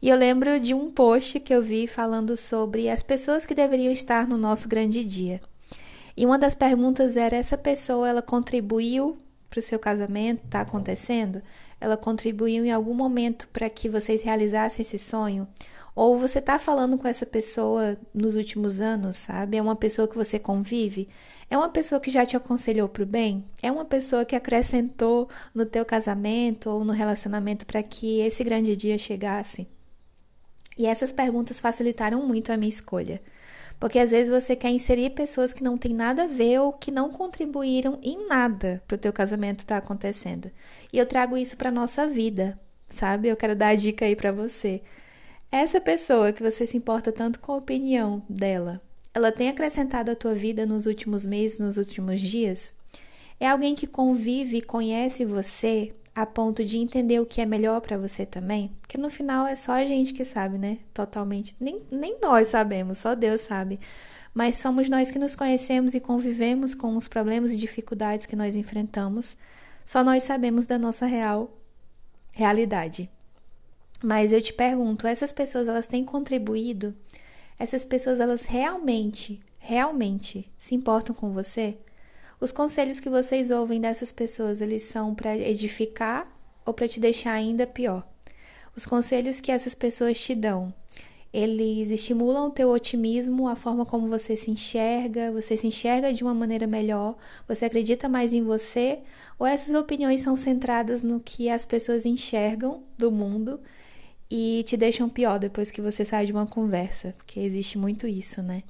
E 0.00 0.08
eu 0.08 0.16
lembro 0.16 0.58
de 0.58 0.72
um 0.72 0.90
post 0.90 1.40
que 1.40 1.54
eu 1.54 1.62
vi 1.62 1.86
falando 1.86 2.36
sobre 2.36 2.88
as 2.88 3.02
pessoas 3.02 3.44
que 3.44 3.54
deveriam 3.54 3.92
estar 3.92 4.26
no 4.26 4.38
nosso 4.38 4.68
grande 4.68 5.04
dia. 5.04 5.40
E 6.16 6.24
uma 6.24 6.38
das 6.38 6.54
perguntas 6.54 7.16
era: 7.16 7.36
essa 7.36 7.58
pessoa 7.58 8.08
ela 8.08 8.22
contribuiu 8.22 9.18
para 9.56 9.60
o 9.60 9.62
seu 9.62 9.78
casamento? 9.78 10.44
Está 10.44 10.60
acontecendo? 10.60 11.42
Ela 11.80 11.96
contribuiu 11.96 12.64
em 12.64 12.70
algum 12.70 12.92
momento 12.92 13.48
para 13.48 13.70
que 13.70 13.88
vocês 13.88 14.22
realizassem 14.22 14.82
esse 14.82 14.98
sonho? 14.98 15.48
Ou 15.94 16.18
você 16.18 16.40
está 16.40 16.58
falando 16.58 16.98
com 16.98 17.08
essa 17.08 17.24
pessoa 17.24 17.98
nos 18.12 18.36
últimos 18.36 18.82
anos, 18.82 19.16
sabe? 19.16 19.56
É 19.56 19.62
uma 19.62 19.74
pessoa 19.74 20.06
que 20.06 20.14
você 20.14 20.38
convive? 20.38 21.08
É 21.48 21.56
uma 21.56 21.70
pessoa 21.70 21.98
que 21.98 22.10
já 22.10 22.26
te 22.26 22.36
aconselhou 22.36 22.86
para 22.86 23.02
o 23.02 23.06
bem? 23.06 23.46
É 23.62 23.72
uma 23.72 23.86
pessoa 23.86 24.26
que 24.26 24.36
acrescentou 24.36 25.26
no 25.54 25.64
teu 25.64 25.86
casamento 25.86 26.68
ou 26.68 26.84
no 26.84 26.92
relacionamento 26.92 27.64
para 27.64 27.82
que 27.82 28.20
esse 28.20 28.44
grande 28.44 28.76
dia 28.76 28.98
chegasse? 28.98 29.66
E 30.76 30.84
essas 30.84 31.12
perguntas 31.12 31.62
facilitaram 31.62 32.26
muito 32.26 32.52
a 32.52 32.58
minha 32.58 32.68
escolha. 32.68 33.22
Porque 33.78 33.98
às 33.98 34.10
vezes 34.10 34.32
você 34.32 34.56
quer 34.56 34.70
inserir 34.70 35.10
pessoas 35.10 35.52
que 35.52 35.62
não 35.62 35.76
têm 35.76 35.94
nada 35.94 36.24
a 36.24 36.26
ver 36.26 36.60
ou 36.60 36.72
que 36.72 36.90
não 36.90 37.10
contribuíram 37.10 37.98
em 38.02 38.26
nada 38.26 38.82
para 38.86 38.94
o 38.94 38.98
teu 38.98 39.12
casamento 39.12 39.60
estar 39.60 39.80
tá 39.80 39.84
acontecendo. 39.84 40.50
E 40.92 40.98
eu 40.98 41.04
trago 41.04 41.36
isso 41.36 41.56
para 41.56 41.70
nossa 41.70 42.06
vida, 42.06 42.58
sabe? 42.88 43.28
Eu 43.28 43.36
quero 43.36 43.54
dar 43.54 43.68
a 43.68 43.74
dica 43.74 44.06
aí 44.06 44.16
para 44.16 44.32
você. 44.32 44.82
Essa 45.52 45.80
pessoa 45.80 46.32
que 46.32 46.42
você 46.42 46.66
se 46.66 46.76
importa 46.76 47.12
tanto 47.12 47.38
com 47.38 47.52
a 47.52 47.56
opinião 47.56 48.22
dela, 48.28 48.80
ela 49.12 49.30
tem 49.30 49.48
acrescentado 49.48 50.10
a 50.10 50.16
tua 50.16 50.34
vida 50.34 50.66
nos 50.66 50.86
últimos 50.86 51.24
meses, 51.24 51.58
nos 51.58 51.76
últimos 51.76 52.20
dias? 52.20 52.74
É 53.38 53.48
alguém 53.48 53.74
que 53.74 53.86
convive 53.86 54.58
e 54.58 54.62
conhece 54.62 55.24
você 55.24 55.92
a 56.16 56.24
ponto 56.24 56.64
de 56.64 56.78
entender 56.78 57.20
o 57.20 57.26
que 57.26 57.42
é 57.42 57.46
melhor 57.46 57.78
para 57.82 57.98
você 57.98 58.24
também? 58.24 58.74
Porque 58.80 58.96
no 58.96 59.10
final 59.10 59.46
é 59.46 59.54
só 59.54 59.72
a 59.72 59.84
gente 59.84 60.14
que 60.14 60.24
sabe, 60.24 60.56
né? 60.56 60.78
Totalmente. 60.94 61.54
Nem, 61.60 61.82
nem 61.92 62.18
nós 62.22 62.48
sabemos, 62.48 62.96
só 62.96 63.14
Deus 63.14 63.42
sabe. 63.42 63.78
Mas 64.32 64.56
somos 64.56 64.88
nós 64.88 65.10
que 65.10 65.18
nos 65.18 65.34
conhecemos 65.34 65.94
e 65.94 66.00
convivemos 66.00 66.74
com 66.74 66.96
os 66.96 67.06
problemas 67.06 67.52
e 67.52 67.58
dificuldades 67.58 68.24
que 68.24 68.34
nós 68.34 68.56
enfrentamos. 68.56 69.36
Só 69.84 70.02
nós 70.02 70.22
sabemos 70.22 70.64
da 70.64 70.78
nossa 70.78 71.04
real 71.04 71.54
realidade. 72.32 73.10
Mas 74.02 74.32
eu 74.32 74.40
te 74.40 74.54
pergunto, 74.54 75.06
essas 75.06 75.34
pessoas 75.34 75.68
elas 75.68 75.86
têm 75.86 76.02
contribuído? 76.02 76.96
Essas 77.58 77.84
pessoas 77.84 78.20
elas 78.20 78.46
realmente, 78.46 79.42
realmente 79.58 80.50
se 80.56 80.74
importam 80.74 81.14
com 81.14 81.34
você? 81.34 81.76
Os 82.38 82.52
conselhos 82.52 83.00
que 83.00 83.08
vocês 83.08 83.50
ouvem 83.50 83.80
dessas 83.80 84.12
pessoas, 84.12 84.60
eles 84.60 84.82
são 84.82 85.14
para 85.14 85.36
edificar 85.36 86.30
ou 86.66 86.74
para 86.74 86.86
te 86.86 87.00
deixar 87.00 87.32
ainda 87.32 87.66
pior? 87.66 88.06
Os 88.76 88.84
conselhos 88.84 89.40
que 89.40 89.50
essas 89.50 89.74
pessoas 89.74 90.20
te 90.20 90.34
dão, 90.34 90.74
eles 91.32 91.90
estimulam 91.90 92.46
o 92.46 92.50
teu 92.50 92.70
otimismo, 92.70 93.48
a 93.48 93.56
forma 93.56 93.86
como 93.86 94.06
você 94.06 94.36
se 94.36 94.50
enxerga, 94.50 95.32
você 95.32 95.56
se 95.56 95.66
enxerga 95.66 96.12
de 96.12 96.22
uma 96.22 96.34
maneira 96.34 96.66
melhor, 96.66 97.16
você 97.48 97.64
acredita 97.64 98.08
mais 98.08 98.34
em 98.34 98.42
você, 98.42 99.00
ou 99.38 99.46
essas 99.46 99.74
opiniões 99.74 100.20
são 100.20 100.36
centradas 100.36 101.02
no 101.02 101.20
que 101.20 101.48
as 101.48 101.64
pessoas 101.64 102.04
enxergam 102.04 102.82
do 102.98 103.10
mundo 103.10 103.60
e 104.30 104.62
te 104.66 104.76
deixam 104.76 105.08
pior 105.08 105.38
depois 105.38 105.70
que 105.70 105.80
você 105.80 106.04
sai 106.04 106.26
de 106.26 106.32
uma 106.32 106.46
conversa, 106.46 107.14
porque 107.16 107.40
existe 107.40 107.78
muito 107.78 108.06
isso, 108.06 108.42
né? 108.42 108.62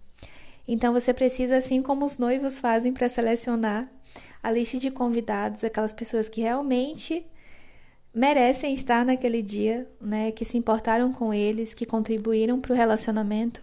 Então 0.66 0.92
você 0.92 1.14
precisa, 1.14 1.56
assim 1.56 1.82
como 1.82 2.04
os 2.04 2.18
noivos 2.18 2.58
fazem 2.58 2.92
para 2.92 3.08
selecionar 3.08 3.88
a 4.42 4.50
lista 4.50 4.78
de 4.78 4.90
convidados, 4.90 5.64
aquelas 5.64 5.92
pessoas 5.92 6.28
que 6.28 6.40
realmente 6.40 7.24
merecem 8.14 8.74
estar 8.74 9.04
naquele 9.04 9.42
dia, 9.42 9.88
né, 10.00 10.32
que 10.32 10.44
se 10.44 10.56
importaram 10.56 11.12
com 11.12 11.32
eles, 11.32 11.74
que 11.74 11.84
contribuíram 11.84 12.60
para 12.60 12.72
o 12.72 12.76
relacionamento. 12.76 13.62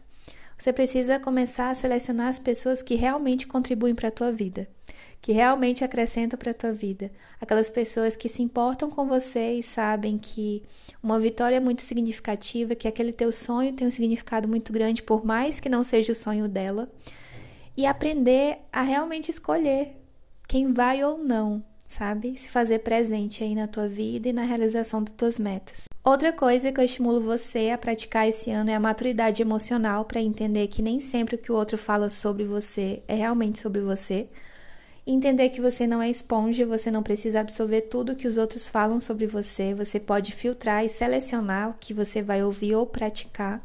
Você 0.57 0.71
precisa 0.71 1.19
começar 1.19 1.71
a 1.71 1.75
selecionar 1.75 2.27
as 2.27 2.39
pessoas 2.39 2.81
que 2.81 2.95
realmente 2.95 3.47
contribuem 3.47 3.95
para 3.95 4.09
a 4.09 4.11
tua 4.11 4.31
vida 4.31 4.67
que 5.23 5.31
realmente 5.31 5.85
acrescentam 5.85 6.37
para 6.37 6.51
a 6.51 6.53
tua 6.53 6.73
vida. 6.73 7.09
Aquelas 7.39 7.69
pessoas 7.69 8.17
que 8.17 8.27
se 8.27 8.43
importam 8.43 8.89
com 8.89 9.07
você 9.07 9.53
e 9.53 9.63
sabem 9.63 10.17
que 10.17 10.61
uma 11.01 11.17
vitória 11.17 11.55
é 11.55 11.59
muito 11.61 11.81
significativa, 11.81 12.75
que 12.75 12.89
aquele 12.89 13.13
teu 13.13 13.31
sonho 13.31 13.71
tem 13.71 13.87
um 13.87 13.91
significado 13.91 14.49
muito 14.49 14.73
grande, 14.73 15.01
por 15.01 15.25
mais 15.25 15.61
que 15.61 15.69
não 15.69 15.81
seja 15.81 16.11
o 16.11 16.15
sonho 16.15 16.49
dela. 16.49 16.91
E 17.77 17.85
aprender 17.85 18.57
a 18.69 18.81
realmente 18.81 19.31
escolher 19.31 19.95
quem 20.45 20.73
vai 20.73 21.01
ou 21.05 21.17
não, 21.17 21.63
sabe? 21.87 22.37
Se 22.37 22.49
fazer 22.49 22.79
presente 22.79 23.45
aí 23.45 23.55
na 23.55 23.65
tua 23.65 23.87
vida 23.87 24.27
e 24.27 24.33
na 24.33 24.43
realização 24.43 25.01
das 25.01 25.15
tuas 25.15 25.39
metas. 25.39 25.85
Outra 26.03 26.33
coisa 26.33 26.69
que 26.69 26.81
eu 26.81 26.83
estimulo 26.83 27.21
você 27.21 27.69
a 27.69 27.77
praticar 27.77 28.27
esse 28.27 28.51
ano 28.51 28.69
é 28.71 28.75
a 28.75 28.79
maturidade 28.79 29.41
emocional 29.41 30.03
para 30.03 30.19
entender 30.19 30.67
que 30.67 30.81
nem 30.81 30.99
sempre 30.99 31.35
o 31.35 31.37
que 31.37 31.49
o 31.49 31.55
outro 31.55 31.77
fala 31.77 32.09
sobre 32.09 32.43
você 32.43 33.01
é 33.07 33.15
realmente 33.15 33.59
sobre 33.59 33.79
você 33.79 34.27
Entender 35.05 35.49
que 35.49 35.59
você 35.59 35.85
não 35.85 36.01
é 36.01 36.09
esponja, 36.09 36.65
você 36.65 36.89
não 36.89 37.03
precisa 37.03 37.41
absorver 37.41 37.81
tudo 37.81 38.15
que 38.15 38.27
os 38.27 38.37
outros 38.37 38.69
falam 38.69 39.01
sobre 39.01 39.27
você, 39.27 39.75
você 39.75 39.99
pode 39.99 40.31
filtrar 40.31 40.85
e 40.85 40.89
selecionar 40.89 41.71
o 41.71 41.75
que 41.77 41.93
você 41.93 42.21
vai 42.21 42.41
ouvir 42.41 42.75
ou 42.75 42.85
praticar. 42.85 43.61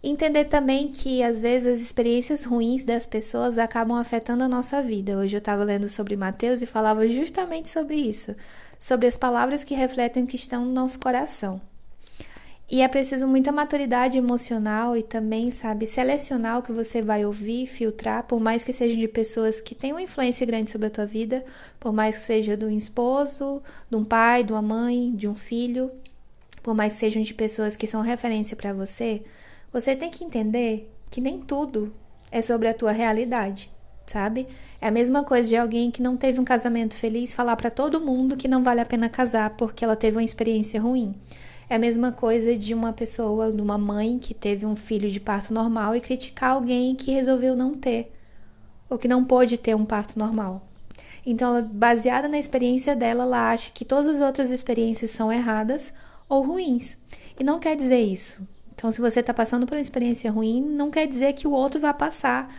Entender 0.00 0.44
também 0.44 0.88
que 0.88 1.22
às 1.24 1.40
vezes 1.40 1.74
as 1.74 1.80
experiências 1.80 2.44
ruins 2.44 2.84
das 2.84 3.04
pessoas 3.04 3.58
acabam 3.58 3.96
afetando 3.96 4.44
a 4.44 4.48
nossa 4.48 4.80
vida. 4.80 5.18
Hoje 5.18 5.36
eu 5.36 5.38
estava 5.38 5.64
lendo 5.64 5.88
sobre 5.88 6.16
Mateus 6.16 6.62
e 6.62 6.66
falava 6.66 7.06
justamente 7.08 7.68
sobre 7.68 7.96
isso, 7.96 8.34
sobre 8.78 9.08
as 9.08 9.16
palavras 9.16 9.64
que 9.64 9.74
refletem 9.74 10.22
o 10.22 10.26
que 10.26 10.36
estão 10.36 10.64
no 10.64 10.72
nosso 10.72 11.00
coração. 11.00 11.60
E 12.72 12.80
é 12.80 12.88
preciso 12.88 13.28
muita 13.28 13.52
maturidade 13.52 14.16
emocional 14.16 14.96
e 14.96 15.02
também, 15.02 15.50
sabe, 15.50 15.86
selecionar 15.86 16.58
o 16.58 16.62
que 16.62 16.72
você 16.72 17.02
vai 17.02 17.22
ouvir, 17.22 17.66
filtrar, 17.66 18.24
por 18.24 18.40
mais 18.40 18.64
que 18.64 18.72
sejam 18.72 18.98
de 18.98 19.06
pessoas 19.06 19.60
que 19.60 19.74
têm 19.74 19.92
uma 19.92 20.00
influência 20.00 20.46
grande 20.46 20.70
sobre 20.70 20.86
a 20.86 20.90
tua 20.90 21.04
vida, 21.04 21.44
por 21.78 21.92
mais 21.92 22.16
que 22.16 22.22
seja 22.22 22.56
de 22.56 22.64
um 22.64 22.70
esposo, 22.70 23.62
de 23.90 23.94
um 23.94 24.02
pai, 24.02 24.42
de 24.42 24.54
uma 24.54 24.62
mãe, 24.62 25.14
de 25.14 25.28
um 25.28 25.34
filho, 25.34 25.90
por 26.62 26.74
mais 26.74 26.94
que 26.94 27.00
sejam 27.00 27.22
de 27.22 27.34
pessoas 27.34 27.76
que 27.76 27.86
são 27.86 28.00
referência 28.00 28.56
para 28.56 28.72
você, 28.72 29.22
você 29.70 29.94
tem 29.94 30.08
que 30.08 30.24
entender 30.24 30.90
que 31.10 31.20
nem 31.20 31.42
tudo 31.42 31.92
é 32.30 32.40
sobre 32.40 32.68
a 32.68 32.72
tua 32.72 32.92
realidade, 32.92 33.70
sabe? 34.06 34.48
É 34.80 34.88
a 34.88 34.90
mesma 34.90 35.22
coisa 35.22 35.46
de 35.46 35.58
alguém 35.58 35.90
que 35.90 36.00
não 36.00 36.16
teve 36.16 36.40
um 36.40 36.44
casamento 36.44 36.94
feliz 36.94 37.34
falar 37.34 37.54
para 37.56 37.68
todo 37.68 38.00
mundo 38.00 38.34
que 38.34 38.48
não 38.48 38.64
vale 38.64 38.80
a 38.80 38.86
pena 38.86 39.10
casar 39.10 39.50
porque 39.58 39.84
ela 39.84 39.94
teve 39.94 40.16
uma 40.16 40.24
experiência 40.24 40.80
ruim. 40.80 41.14
É 41.72 41.76
a 41.76 41.78
mesma 41.78 42.12
coisa 42.12 42.54
de 42.54 42.74
uma 42.74 42.92
pessoa, 42.92 43.50
de 43.50 43.62
uma 43.62 43.78
mãe 43.78 44.18
que 44.18 44.34
teve 44.34 44.66
um 44.66 44.76
filho 44.76 45.10
de 45.10 45.18
parto 45.18 45.54
normal 45.54 45.96
e 45.96 46.02
criticar 46.02 46.50
alguém 46.50 46.94
que 46.94 47.12
resolveu 47.12 47.56
não 47.56 47.74
ter, 47.74 48.12
ou 48.90 48.98
que 48.98 49.08
não 49.08 49.24
pôde 49.24 49.56
ter 49.56 49.74
um 49.74 49.86
parto 49.86 50.18
normal. 50.18 50.68
Então, 51.24 51.66
baseada 51.66 52.28
na 52.28 52.38
experiência 52.38 52.94
dela, 52.94 53.22
ela 53.22 53.52
acha 53.52 53.70
que 53.70 53.86
todas 53.86 54.16
as 54.16 54.20
outras 54.20 54.50
experiências 54.50 55.12
são 55.12 55.32
erradas 55.32 55.94
ou 56.28 56.42
ruins. 56.42 56.98
E 57.40 57.42
não 57.42 57.58
quer 57.58 57.74
dizer 57.74 58.00
isso. 58.00 58.46
Então, 58.74 58.92
se 58.92 59.00
você 59.00 59.20
está 59.20 59.32
passando 59.32 59.66
por 59.66 59.74
uma 59.74 59.80
experiência 59.80 60.30
ruim, 60.30 60.60
não 60.60 60.90
quer 60.90 61.06
dizer 61.06 61.32
que 61.32 61.48
o 61.48 61.52
outro 61.52 61.80
vai 61.80 61.94
passar. 61.94 62.54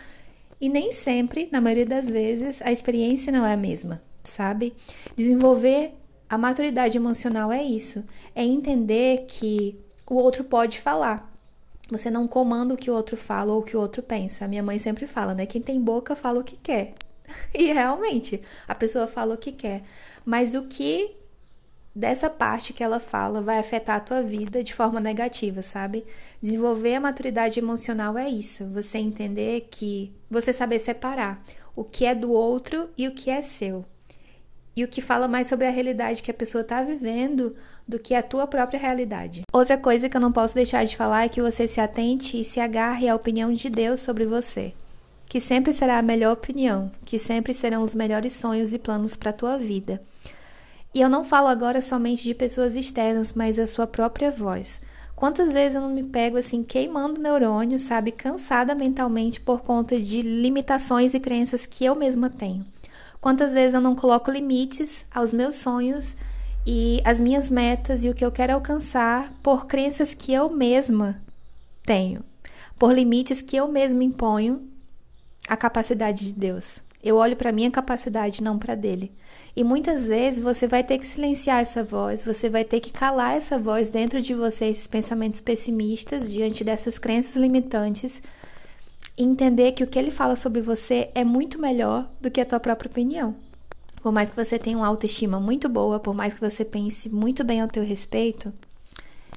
E 0.60 0.68
nem 0.68 0.92
sempre, 0.92 1.50
na 1.52 1.62
maioria 1.62 1.86
das 1.86 2.10
vezes, 2.10 2.64
a 2.64 2.72
experiência 2.72 3.32
não 3.32 3.46
é 3.46 3.54
a 3.54 3.58
mesma, 3.58 4.02
sabe? 4.24 4.74
Desenvolver 5.16 5.94
a 6.34 6.38
maturidade 6.38 6.98
emocional 6.98 7.52
é 7.52 7.62
isso, 7.62 8.04
é 8.34 8.44
entender 8.44 9.26
que 9.28 9.80
o 10.10 10.16
outro 10.16 10.44
pode 10.44 10.80
falar. 10.80 11.32
Você 11.92 12.10
não 12.10 12.28
comanda 12.28 12.74
o 12.74 12.78
que 12.78 12.90
o 12.90 12.94
outro 12.96 13.16
fala 13.16 13.54
ou 13.54 13.60
o 13.60 13.64
que 13.64 13.78
o 13.78 13.80
outro 13.80 14.02
pensa. 14.02 14.48
Minha 14.48 14.64
mãe 14.64 14.80
sempre 14.80 15.06
fala, 15.06 15.36
né? 15.36 15.46
Quem 15.46 15.62
tem 15.62 15.80
boca 15.80 16.16
fala 16.16 16.40
o 16.40 16.44
que 16.44 16.58
quer. 16.58 16.96
E 17.54 17.72
realmente, 17.72 18.42
a 18.68 18.74
pessoa 18.74 19.06
fala 19.06 19.36
o 19.36 19.38
que 19.38 19.52
quer. 19.52 19.84
Mas 20.26 20.56
o 20.56 20.64
que 20.64 21.16
dessa 21.96 22.32
parte 22.32 22.74
que 22.74 22.84
ela 22.84 23.00
fala 23.00 23.40
vai 23.40 23.60
afetar 23.60 23.98
a 23.98 24.00
tua 24.00 24.24
vida 24.24 24.64
de 24.64 24.74
forma 24.74 25.00
negativa, 25.00 25.62
sabe? 25.62 26.04
Desenvolver 26.42 26.96
a 26.96 27.00
maturidade 27.00 27.60
emocional 27.60 28.18
é 28.18 28.28
isso. 28.28 28.68
Você 28.72 28.98
entender 28.98 29.68
que 29.70 30.12
você 30.32 30.52
saber 30.52 30.80
separar 30.80 31.44
o 31.76 31.84
que 31.84 32.06
é 32.06 32.16
do 32.16 32.32
outro 32.32 32.90
e 32.98 33.08
o 33.08 33.14
que 33.14 33.30
é 33.30 33.44
seu 33.44 33.86
e 34.76 34.84
o 34.84 34.88
que 34.88 35.02
fala 35.02 35.28
mais 35.28 35.48
sobre 35.48 35.68
a 35.68 35.72
realidade 35.72 36.24
que 36.24 36.32
a 36.32 36.34
pessoa 36.34 36.62
está 36.62 36.84
vivendo 36.84 37.56
do 37.88 38.00
que 38.00 38.16
a 38.16 38.24
tua 38.24 38.48
própria 38.48 38.80
realidade. 38.80 39.44
Outra 39.52 39.78
coisa 39.78 40.10
que 40.10 40.18
eu 40.18 40.22
não 40.22 40.32
posso 40.32 40.56
deixar 40.56 40.84
de 40.86 40.98
falar 40.98 41.26
é 41.26 41.30
que 41.30 41.42
você 41.42 41.68
se 41.68 41.80
atente 41.80 42.40
e 42.40 42.44
se 42.44 42.60
agarre 42.60 43.08
à 43.08 43.16
opinião 43.16 43.54
de 43.54 43.70
Deus 43.70 44.00
sobre 44.00 44.26
você, 44.26 44.74
que 45.28 45.40
sempre 45.40 45.74
será 45.74 45.98
a 45.98 46.02
melhor 46.02 46.34
opinião, 46.34 46.92
que 47.06 47.20
sempre 47.20 47.54
serão 47.54 47.84
os 47.84 47.94
melhores 47.94 48.34
sonhos 48.34 48.74
e 48.74 48.80
planos 48.80 49.16
para 49.16 49.30
a 49.30 49.34
tua 49.34 49.58
vida. 49.58 50.02
E 50.94 51.02
eu 51.02 51.10
não 51.10 51.24
falo 51.24 51.48
agora 51.48 51.82
somente 51.82 52.24
de 52.24 52.36
pessoas 52.36 52.76
externas, 52.76 53.34
mas 53.34 53.58
a 53.58 53.66
sua 53.66 53.88
própria 53.88 54.32
voz. 54.32 54.80
Quantas 55.16 55.54
vezes 55.54 55.76
eu 55.76 55.82
não 55.82 55.90
me 55.90 56.04
pego 56.04 56.38
assim 56.38 56.64
queimando 56.64 57.22
neurônio, 57.22 57.80
sabe, 57.80 58.12
cansada 58.12 58.76
mentalmente 58.76 59.40
por 59.40 59.62
conta 59.62 60.00
de 60.00 60.22
limitações 60.22 61.14
e 61.14 61.20
crenças 61.20 61.66
que 61.66 61.86
eu 61.86 61.96
mesma 61.96 62.30
tenho. 62.30 62.66
Quantas 63.24 63.54
vezes 63.54 63.74
eu 63.74 63.80
não 63.80 63.96
coloco 63.96 64.30
limites 64.30 65.06
aos 65.10 65.32
meus 65.32 65.56
sonhos 65.56 66.18
e 66.68 67.02
as 67.06 67.22
minhas 67.22 67.50
metas 67.50 68.04
e 68.04 68.10
o 68.10 68.14
que 68.14 68.26
eu 68.26 68.30
quero 68.30 68.52
alcançar 68.52 69.32
por 69.42 69.66
crenças 69.66 70.14
que 70.14 70.34
eu 70.34 70.50
mesma 70.50 71.22
tenho, 71.86 72.22
por 72.78 72.94
limites 72.94 73.42
que 73.42 73.56
eu 73.56 73.66
mesma 73.70 74.04
imponho 74.04 74.68
à 75.48 75.56
capacidade 75.56 76.26
de 76.26 76.34
Deus. 76.34 76.82
Eu 77.02 77.16
olho 77.16 77.38
para 77.38 77.54
minha 77.54 77.72
capacidade, 77.72 78.44
não 78.44 78.60
para 78.60 78.76
dele. 78.76 79.10
E 79.56 79.64
muitas 79.64 80.08
vezes 80.08 80.42
você 80.42 80.68
vai 80.68 80.84
ter 80.84 80.98
que 80.98 81.08
silenciar 81.08 81.62
essa 81.62 81.82
voz, 81.82 82.26
você 82.26 82.50
vai 82.50 82.66
ter 82.66 82.82
que 82.82 82.92
calar 82.92 83.38
essa 83.38 83.58
voz 83.58 83.90
dentro 83.90 84.22
de 84.22 84.34
você, 84.34 84.66
esses 84.66 84.86
pensamentos 84.86 85.40
pessimistas 85.40 86.30
diante 86.30 86.62
dessas 86.62 86.98
crenças 86.98 87.38
limitantes, 87.38 88.22
e 89.18 89.24
entender 89.24 89.74
que 89.74 89.84
o 89.84 89.88
que 89.88 89.98
ele 89.98 90.12
fala 90.12 90.36
sobre 90.36 90.62
você 90.62 91.10
é 91.14 91.24
muito 91.24 91.60
melhor 91.60 92.10
do 92.20 92.32
que 92.32 92.42
a 92.42 92.46
tua 92.46 92.60
própria 92.60 92.90
opinião. 92.90 93.36
Por 94.02 94.12
mais 94.12 94.30
que 94.30 94.36
você 94.36 94.60
tenha 94.60 94.78
uma 94.78 94.88
autoestima 94.88 95.40
muito 95.40 95.70
boa, 95.70 96.00
por 96.00 96.14
mais 96.14 96.34
que 96.34 96.42
você 96.42 96.66
pense 96.66 97.10
muito 97.10 97.44
bem 97.44 97.62
ao 97.62 97.68
teu 97.68 97.84
respeito, 97.84 98.52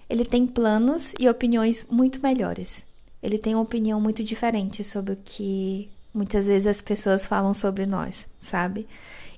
ele 0.09 0.25
tem 0.25 0.47
planos 0.47 1.15
e 1.19 1.29
opiniões 1.29 1.87
muito 1.91 2.21
melhores. 2.21 2.85
Ele 3.23 3.39
tem 3.39 3.55
uma 3.55 3.63
opinião 3.63 4.01
muito 4.01 4.25
diferente 4.25 4.83
sobre 4.83 5.13
o 5.13 5.19
que 5.25 5.91
muitas 6.13 6.47
vezes 6.47 6.67
as 6.67 6.81
pessoas 6.81 7.27
falam 7.27 7.53
sobre 7.53 7.87
nós, 7.87 8.27
sabe? 8.41 8.87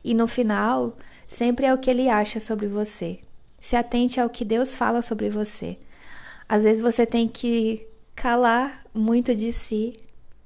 E 0.05 0.15
no 0.15 0.29
final, 0.29 0.97
sempre 1.27 1.67
é 1.67 1.75
o 1.75 1.79
que 1.79 1.91
ele 1.91 2.09
acha 2.09 2.39
sobre 2.39 2.67
você. 2.67 3.19
Se 3.59 3.77
atente 3.77 4.21
ao 4.21 4.31
que 4.31 4.45
Deus 4.45 4.75
fala 4.75 5.03
sobre 5.03 5.29
você. 5.29 5.79
Às 6.49 6.63
vezes 6.63 6.83
você 6.83 7.05
tem 7.05 7.27
que 7.29 7.87
calar 8.15 8.85
muito 8.95 9.35
de 9.35 9.53
si 9.53 9.95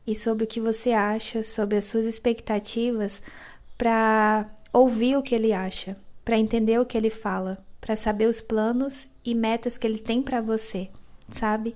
e 0.06 0.14
sobre 0.14 0.44
o 0.44 0.47
que 0.47 0.61
você 0.61 0.92
acha, 0.92 1.42
sobre 1.42 1.76
as 1.76 1.85
suas 1.85 2.04
expectativas, 2.04 3.23
para 3.76 4.49
ouvir 4.73 5.16
o 5.16 5.23
que 5.23 5.35
ele 5.35 5.52
acha, 5.52 5.97
para 6.25 6.38
entender 6.38 6.78
o 6.80 6.87
que 6.87 6.97
ele 6.97 7.11
fala, 7.11 7.64
para 7.80 7.97
saber 7.97 8.26
os 8.26 8.40
planos 8.40 9.09
e 9.25 9.35
metas 9.35 9.76
que 9.76 9.87
ele 9.87 9.99
tem 9.99 10.23
para 10.23 10.40
você, 10.40 10.88
sabe? 11.32 11.75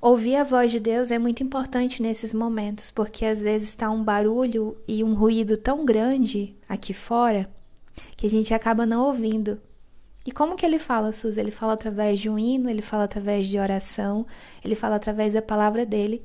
Ouvir 0.00 0.36
a 0.36 0.44
voz 0.44 0.72
de 0.72 0.80
Deus 0.80 1.10
é 1.10 1.18
muito 1.18 1.42
importante 1.42 2.00
nesses 2.00 2.32
momentos, 2.32 2.90
porque 2.90 3.26
às 3.26 3.42
vezes 3.42 3.68
está 3.68 3.90
um 3.90 4.02
barulho 4.02 4.76
e 4.88 5.04
um 5.04 5.12
ruído 5.12 5.58
tão 5.58 5.84
grande 5.84 6.56
aqui 6.66 6.94
fora 6.94 7.50
que 8.16 8.26
a 8.26 8.30
gente 8.30 8.54
acaba 8.54 8.86
não 8.86 9.06
ouvindo. 9.08 9.60
E 10.24 10.32
como 10.32 10.56
que 10.56 10.64
ele 10.64 10.78
fala, 10.78 11.12
Suzy? 11.12 11.38
Ele 11.38 11.50
fala 11.50 11.74
através 11.74 12.18
de 12.18 12.30
um 12.30 12.38
hino, 12.38 12.70
ele 12.70 12.80
fala 12.80 13.04
através 13.04 13.46
de 13.46 13.58
oração, 13.58 14.26
ele 14.64 14.74
fala 14.74 14.96
através 14.96 15.34
da 15.34 15.42
palavra 15.42 15.84
dele. 15.84 16.22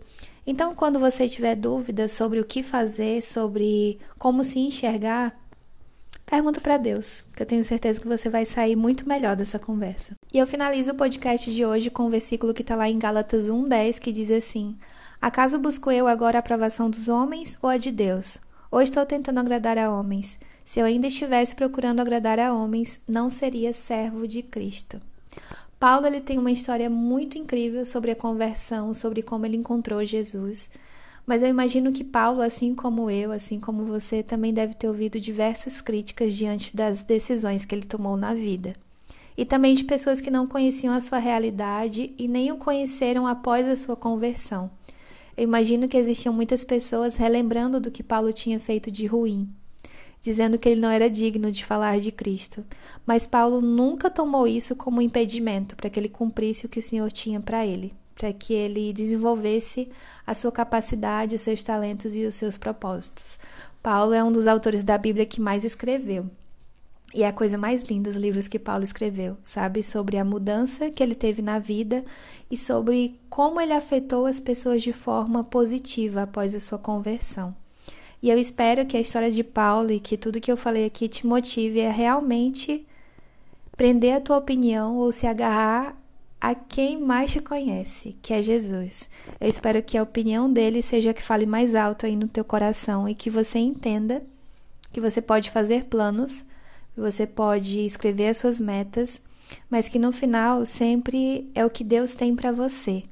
Então, 0.48 0.76
quando 0.76 1.00
você 1.00 1.28
tiver 1.28 1.56
dúvidas 1.56 2.12
sobre 2.12 2.40
o 2.40 2.46
que 2.46 2.62
fazer, 2.62 3.22
sobre 3.22 4.00
como 4.18 4.44
se 4.44 4.60
enxergar, 4.60 5.36
Pergunta 6.26 6.60
para 6.60 6.78
Deus, 6.78 7.24
que 7.36 7.44
eu 7.44 7.46
tenho 7.46 7.64
certeza 7.64 8.02
que 8.02 8.08
você 8.08 8.32
vai 8.32 8.46
sair 8.46 8.76
muito 8.76 9.08
melhor 9.08 9.36
dessa 9.36 9.60
conversa. 9.60 10.16
E 10.34 10.40
eu 10.40 10.48
finalizo 10.48 10.92
o 10.92 10.96
podcast 10.96 11.54
de 11.54 11.64
hoje 11.64 11.92
com 11.92 12.04
o 12.04 12.08
um 12.08 12.10
versículo 12.10 12.52
que 12.52 12.64
está 12.64 12.76
lá 12.76 12.90
em 12.90 12.98
Gálatas 12.98 13.48
1:10, 13.48 14.00
que 14.00 14.12
diz 14.12 14.32
assim: 14.32 14.76
Acaso 15.22 15.60
busco 15.60 15.92
eu 15.92 16.08
agora 16.08 16.38
a 16.38 16.40
aprovação 16.40 16.90
dos 16.90 17.08
homens 17.08 17.56
ou 17.62 17.70
a 17.70 17.78
de 17.78 17.92
Deus? 17.92 18.40
Ou 18.72 18.82
estou 18.82 19.06
tentando 19.06 19.40
agradar 19.40 19.78
a 19.78 19.92
homens? 19.92 20.40
Se 20.66 20.80
eu 20.80 20.86
ainda 20.86 21.08
estivesse 21.08 21.54
procurando 21.54 22.02
agradar 22.02 22.40
a 22.40 22.52
homens, 22.52 23.00
não 23.08 23.30
seria 23.30 23.72
servo 23.72 24.28
de 24.28 24.42
Cristo. 24.42 25.00
Paulo 25.80 26.08
ele 26.08 26.22
tem 26.22 26.38
uma 26.38 26.52
história 26.52 26.90
muito 26.90 27.38
incrível 27.38 27.86
sobre 27.86 28.12
a 28.12 28.16
conversão, 28.16 28.94
sobre 28.94 29.22
como 29.22 29.46
ele 29.46 29.58
encontrou 29.58 30.04
Jesus. 30.06 30.70
Mas 31.26 31.42
eu 31.42 31.50
imagino 31.50 31.92
que 31.92 32.04
Paulo, 32.04 32.42
assim 32.42 32.74
como 32.74 33.10
eu, 33.10 33.32
assim 33.32 33.60
como 33.60 33.84
você, 33.84 34.22
também 34.22 34.54
deve 34.54 34.76
ter 34.76 34.88
ouvido 34.88 35.20
diversas 35.20 35.82
críticas 35.82 36.34
diante 36.34 36.76
das 36.76 37.02
decisões 37.02 37.66
que 37.66 37.74
ele 37.74 37.86
tomou 37.86 38.16
na 38.16 38.34
vida. 38.34 38.76
E 39.38 39.44
também 39.44 39.76
de 39.76 39.84
pessoas 39.84 40.22
que 40.22 40.32
não 40.32 40.48
conheciam 40.48 40.94
a 40.94 41.02
sua 41.02 41.18
realidade 41.18 42.14
e 42.18 42.28
nem 42.28 42.52
o 42.52 42.58
conheceram 42.58 43.28
após 43.28 43.68
a 43.68 43.76
sua 43.76 43.96
conversão. 43.96 44.70
Eu 45.36 45.44
imagino 45.44 45.88
que 45.88 45.98
existiam 45.98 46.34
muitas 46.34 46.64
pessoas 46.64 47.18
relembrando 47.18 47.80
do 47.80 47.92
que 47.92 48.02
Paulo 48.02 48.32
tinha 48.32 48.60
feito 48.60 48.90
de 48.90 49.06
ruim, 49.06 49.50
dizendo 50.26 50.58
que 50.58 50.68
ele 50.68 50.82
não 50.82 50.90
era 50.90 51.08
digno 51.08 51.52
de 51.52 51.64
falar 51.64 52.00
de 52.00 52.12
Cristo. 52.12 52.66
Mas 53.06 53.28
Paulo 53.28 53.62
nunca 53.62 54.10
tomou 54.10 54.48
isso 54.48 54.76
como 54.76 55.00
impedimento 55.00 55.76
para 55.76 55.88
que 55.88 56.00
ele 56.00 56.10
cumprisse 56.10 56.66
o 56.66 56.70
que 56.70 56.80
o 56.80 56.82
Senhor 56.82 57.12
tinha 57.12 57.40
para 57.40 57.64
ele 57.64 57.94
para 58.16 58.32
que 58.32 58.54
ele 58.54 58.94
desenvolvesse 58.94 59.90
a 60.26 60.34
sua 60.34 60.50
capacidade, 60.50 61.36
os 61.36 61.42
seus 61.42 61.62
talentos 61.62 62.16
e 62.16 62.26
os 62.26 62.34
seus 62.34 62.58
propósitos. 62.58 63.38
Paulo 63.84 64.14
é 64.14 64.24
um 64.24 64.32
dos 64.32 64.48
autores 64.48 64.86
da 64.86 64.98
Bíblia 64.98 65.26
que 65.26 65.42
mais 65.42 65.66
escreveu. 65.66 66.30
E 67.14 67.24
é 67.24 67.28
a 67.28 67.34
coisa 67.34 67.58
mais 67.58 67.84
linda 67.84 68.10
os 68.10 68.16
livros 68.16 68.48
que 68.48 68.58
Paulo 68.58 68.86
escreveu, 68.86 69.38
sabe? 69.44 69.84
Sobre 69.84 70.18
a 70.18 70.24
mudança 70.24 70.90
que 70.90 71.04
ele 71.04 71.14
teve 71.14 71.42
na 71.42 71.60
vida 71.60 72.06
e 72.50 72.58
sobre 72.58 73.20
como 73.30 73.60
ele 73.60 73.74
afetou 73.74 74.26
as 74.26 74.40
pessoas 74.40 74.82
de 74.82 74.94
forma 74.94 75.44
positiva 75.44 76.22
após 76.24 76.56
a 76.56 76.60
sua 76.62 76.80
conversão. 76.80 77.54
E 78.26 78.30
eu 78.32 78.40
espero 78.40 78.88
que 78.88 78.98
a 78.98 79.00
história 79.00 79.30
de 79.30 79.44
Paulo 79.44 79.92
e 79.92 80.00
que 80.00 80.18
tudo 80.18 80.42
que 80.42 80.52
eu 80.52 80.58
falei 80.58 80.84
aqui 80.84 81.08
te 81.08 81.28
motive 81.28 81.86
a 81.86 81.92
realmente 81.92 82.84
prender 83.78 84.16
a 84.16 84.20
tua 84.20 84.38
opinião 84.38 84.98
ou 84.98 85.12
se 85.12 85.28
agarrar 85.28 85.96
a 86.42 86.56
quem 86.56 87.00
mais 87.00 87.30
te 87.30 87.40
conhece, 87.40 88.18
que 88.24 88.34
é 88.34 88.42
Jesus. 88.42 89.08
Eu 89.40 89.48
espero 89.48 89.80
que 89.84 89.96
a 89.96 90.02
opinião 90.02 90.52
dele 90.52 90.82
seja 90.82 91.14
que 91.14 91.22
fale 91.22 91.46
mais 91.46 91.76
alto 91.76 92.08
aí 92.08 92.16
no 92.16 92.28
teu 92.28 92.44
coração 92.44 93.08
e 93.08 93.14
que 93.14 93.30
você 93.30 93.60
entenda 93.60 94.24
que 94.92 95.00
você 95.00 95.22
pode 95.22 95.52
fazer 95.52 95.84
planos, 95.84 96.44
você 96.98 97.28
pode 97.28 97.86
escrever 97.86 98.30
as 98.30 98.38
suas 98.38 98.60
metas, 98.60 99.22
mas 99.70 99.88
que 99.88 100.00
no 100.00 100.12
final 100.12 100.66
sempre 100.66 101.48
é 101.54 101.64
o 101.64 101.70
que 101.70 101.84
Deus 101.84 102.16
tem 102.16 102.36
para 102.36 102.52
você. 102.52 103.04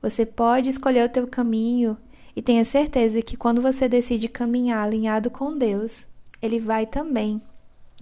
Você 0.00 0.24
pode 0.24 0.70
escolher 0.70 1.04
o 1.04 1.12
teu 1.12 1.26
caminho 1.26 1.98
e 2.36 2.42
tenha 2.42 2.64
certeza 2.64 3.22
que 3.22 3.36
quando 3.36 3.62
você 3.62 3.88
decide 3.88 4.28
caminhar 4.28 4.84
alinhado 4.84 5.30
com 5.30 5.56
Deus, 5.56 6.06
ele 6.40 6.60
vai 6.60 6.86
também 6.86 7.42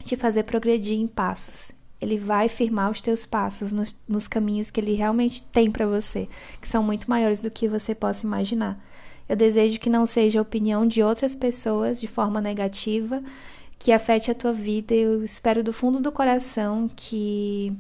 te 0.05 0.17
fazer 0.17 0.43
progredir 0.43 0.99
em 0.99 1.07
passos 1.07 1.73
ele 2.05 2.19
vai 2.19 2.51
firmar 2.51 2.91
os 2.91 3.01
teus 3.01 3.25
passos 3.25 3.73
nos, 3.73 3.97
nos 4.07 4.29
caminhos 4.29 4.71
que 4.71 4.79
ele 4.79 4.93
realmente 4.93 5.43
tem 5.45 5.71
para 5.71 5.87
você, 5.87 6.29
que 6.61 6.69
são 6.69 6.83
muito 6.83 7.09
maiores 7.09 7.41
do 7.41 7.51
que 7.51 7.67
você 7.67 7.95
possa 7.95 8.27
imaginar. 8.27 8.79
Eu 9.27 9.35
desejo 9.35 9.81
que 9.81 9.89
não 9.89 10.05
seja 10.07 10.39
a 10.39 10.43
opinião 10.43 10.87
de 10.87 11.03
outras 11.03 11.35
pessoas 11.35 11.99
de 11.99 12.07
forma 12.07 12.43
negativa 12.43 13.23
que 13.79 13.91
afete 13.91 14.31
a 14.31 14.35
tua 14.35 14.53
vida. 14.53 14.95
Eu 14.95 15.25
espero 15.25 15.65
do 15.65 15.73
fundo 15.73 15.99
do 15.99 16.13
coração 16.13 16.91
que 16.95 17.73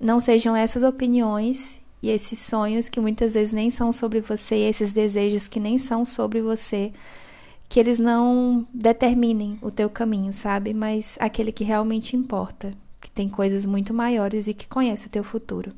não 0.00 0.18
sejam 0.18 0.56
essas 0.56 0.82
opiniões 0.82 1.80
e 2.02 2.10
esses 2.10 2.38
sonhos 2.38 2.88
que 2.88 3.00
muitas 3.00 3.34
vezes 3.34 3.52
nem 3.52 3.70
são 3.70 3.92
sobre 3.92 4.20
você, 4.20 4.56
esses 4.56 4.92
desejos 4.92 5.46
que 5.46 5.60
nem 5.60 5.78
são 5.78 6.04
sobre 6.04 6.42
você, 6.42 6.92
que 7.68 7.78
eles 7.78 7.98
não 7.98 8.66
determinem 8.74 9.58
o 9.62 9.70
teu 9.70 9.88
caminho, 9.88 10.32
sabe? 10.32 10.74
Mas 10.74 11.16
aquele 11.20 11.52
que 11.52 11.64
realmente 11.64 12.16
importa 12.16 12.74
que 13.00 13.10
tem 13.10 13.28
coisas 13.28 13.64
muito 13.64 13.94
maiores 13.94 14.46
e 14.46 14.54
que 14.54 14.68
conhece 14.68 15.06
o 15.06 15.10
teu 15.10 15.24
futuro. 15.24 15.72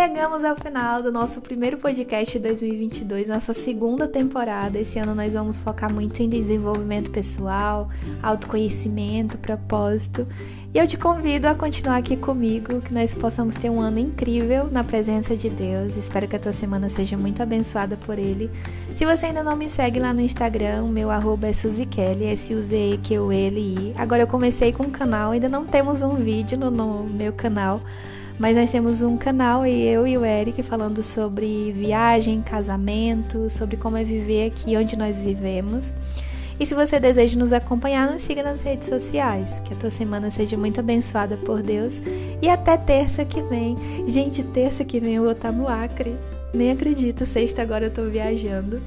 Chegamos 0.00 0.44
ao 0.44 0.54
final 0.54 1.02
do 1.02 1.10
nosso 1.10 1.40
primeiro 1.40 1.76
podcast 1.76 2.38
de 2.38 2.44
2022, 2.44 3.26
nossa 3.26 3.52
segunda 3.52 4.06
temporada. 4.06 4.78
Esse 4.78 4.96
ano 4.96 5.12
nós 5.12 5.32
vamos 5.32 5.58
focar 5.58 5.92
muito 5.92 6.22
em 6.22 6.28
desenvolvimento 6.28 7.10
pessoal, 7.10 7.88
autoconhecimento, 8.22 9.36
propósito. 9.38 10.24
E 10.72 10.78
eu 10.78 10.86
te 10.86 10.96
convido 10.96 11.48
a 11.48 11.54
continuar 11.56 11.96
aqui 11.96 12.16
comigo, 12.16 12.80
que 12.80 12.94
nós 12.94 13.12
possamos 13.12 13.56
ter 13.56 13.70
um 13.70 13.80
ano 13.80 13.98
incrível 13.98 14.68
na 14.70 14.84
presença 14.84 15.36
de 15.36 15.50
Deus. 15.50 15.96
Espero 15.96 16.28
que 16.28 16.36
a 16.36 16.38
tua 16.38 16.52
semana 16.52 16.88
seja 16.88 17.16
muito 17.16 17.42
abençoada 17.42 17.96
por 17.96 18.20
Ele. 18.20 18.48
Se 18.94 19.04
você 19.04 19.26
ainda 19.26 19.42
não 19.42 19.56
me 19.56 19.68
segue 19.68 19.98
lá 19.98 20.12
no 20.12 20.20
Instagram, 20.20 20.84
o 20.84 20.88
meu 20.88 21.10
arroba 21.10 21.48
é 21.48 21.52
Suzikelly, 21.52 22.26
S-U-Z-E-Q-U-L-I. 22.26 23.94
Agora 23.96 24.22
eu 24.22 24.28
comecei 24.28 24.72
com 24.72 24.84
um 24.84 24.90
canal, 24.90 25.32
ainda 25.32 25.48
não 25.48 25.66
temos 25.66 26.02
um 26.02 26.14
vídeo 26.14 26.56
no, 26.56 26.70
no 26.70 27.02
meu 27.02 27.32
canal, 27.32 27.80
mas 28.38 28.56
nós 28.56 28.70
temos 28.70 29.02
um 29.02 29.16
canal 29.16 29.66
e 29.66 29.82
eu 29.82 30.06
e 30.06 30.16
o 30.16 30.24
Eric 30.24 30.62
falando 30.62 31.02
sobre 31.02 31.72
viagem, 31.72 32.40
casamento, 32.40 33.50
sobre 33.50 33.76
como 33.76 33.96
é 33.96 34.04
viver 34.04 34.46
aqui 34.46 34.76
onde 34.76 34.96
nós 34.96 35.20
vivemos. 35.20 35.92
E 36.60 36.66
se 36.66 36.74
você 36.74 36.98
deseja 36.98 37.38
nos 37.38 37.52
acompanhar, 37.52 38.10
nos 38.10 38.22
siga 38.22 38.42
nas 38.42 38.60
redes 38.60 38.88
sociais. 38.88 39.60
Que 39.64 39.74
a 39.74 39.76
tua 39.76 39.90
semana 39.90 40.30
seja 40.30 40.56
muito 40.56 40.80
abençoada 40.80 41.36
por 41.36 41.62
Deus. 41.62 42.02
E 42.42 42.48
até 42.48 42.76
terça 42.76 43.24
que 43.24 43.40
vem. 43.42 43.76
Gente, 44.08 44.42
terça 44.42 44.84
que 44.84 44.98
vem 44.98 45.14
eu 45.14 45.22
vou 45.22 45.32
estar 45.32 45.52
no 45.52 45.68
Acre. 45.68 46.16
Nem 46.52 46.72
acredito, 46.72 47.24
sexta 47.26 47.62
agora 47.62 47.84
eu 47.84 47.90
tô 47.92 48.04
viajando. 48.04 48.80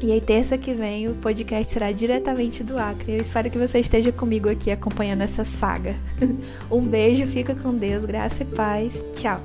E 0.00 0.12
aí, 0.12 0.20
terça 0.20 0.56
que 0.56 0.72
vem, 0.72 1.08
o 1.08 1.14
podcast 1.14 1.72
será 1.72 1.90
diretamente 1.90 2.62
do 2.62 2.78
Acre. 2.78 3.12
Eu 3.12 3.20
espero 3.20 3.50
que 3.50 3.58
você 3.58 3.80
esteja 3.80 4.12
comigo 4.12 4.48
aqui 4.48 4.70
acompanhando 4.70 5.22
essa 5.22 5.44
saga. 5.44 5.96
um 6.70 6.80
beijo, 6.80 7.26
fica 7.26 7.54
com 7.54 7.74
Deus, 7.74 8.04
graça 8.04 8.44
e 8.44 8.46
paz. 8.46 9.02
Tchau. 9.14 9.42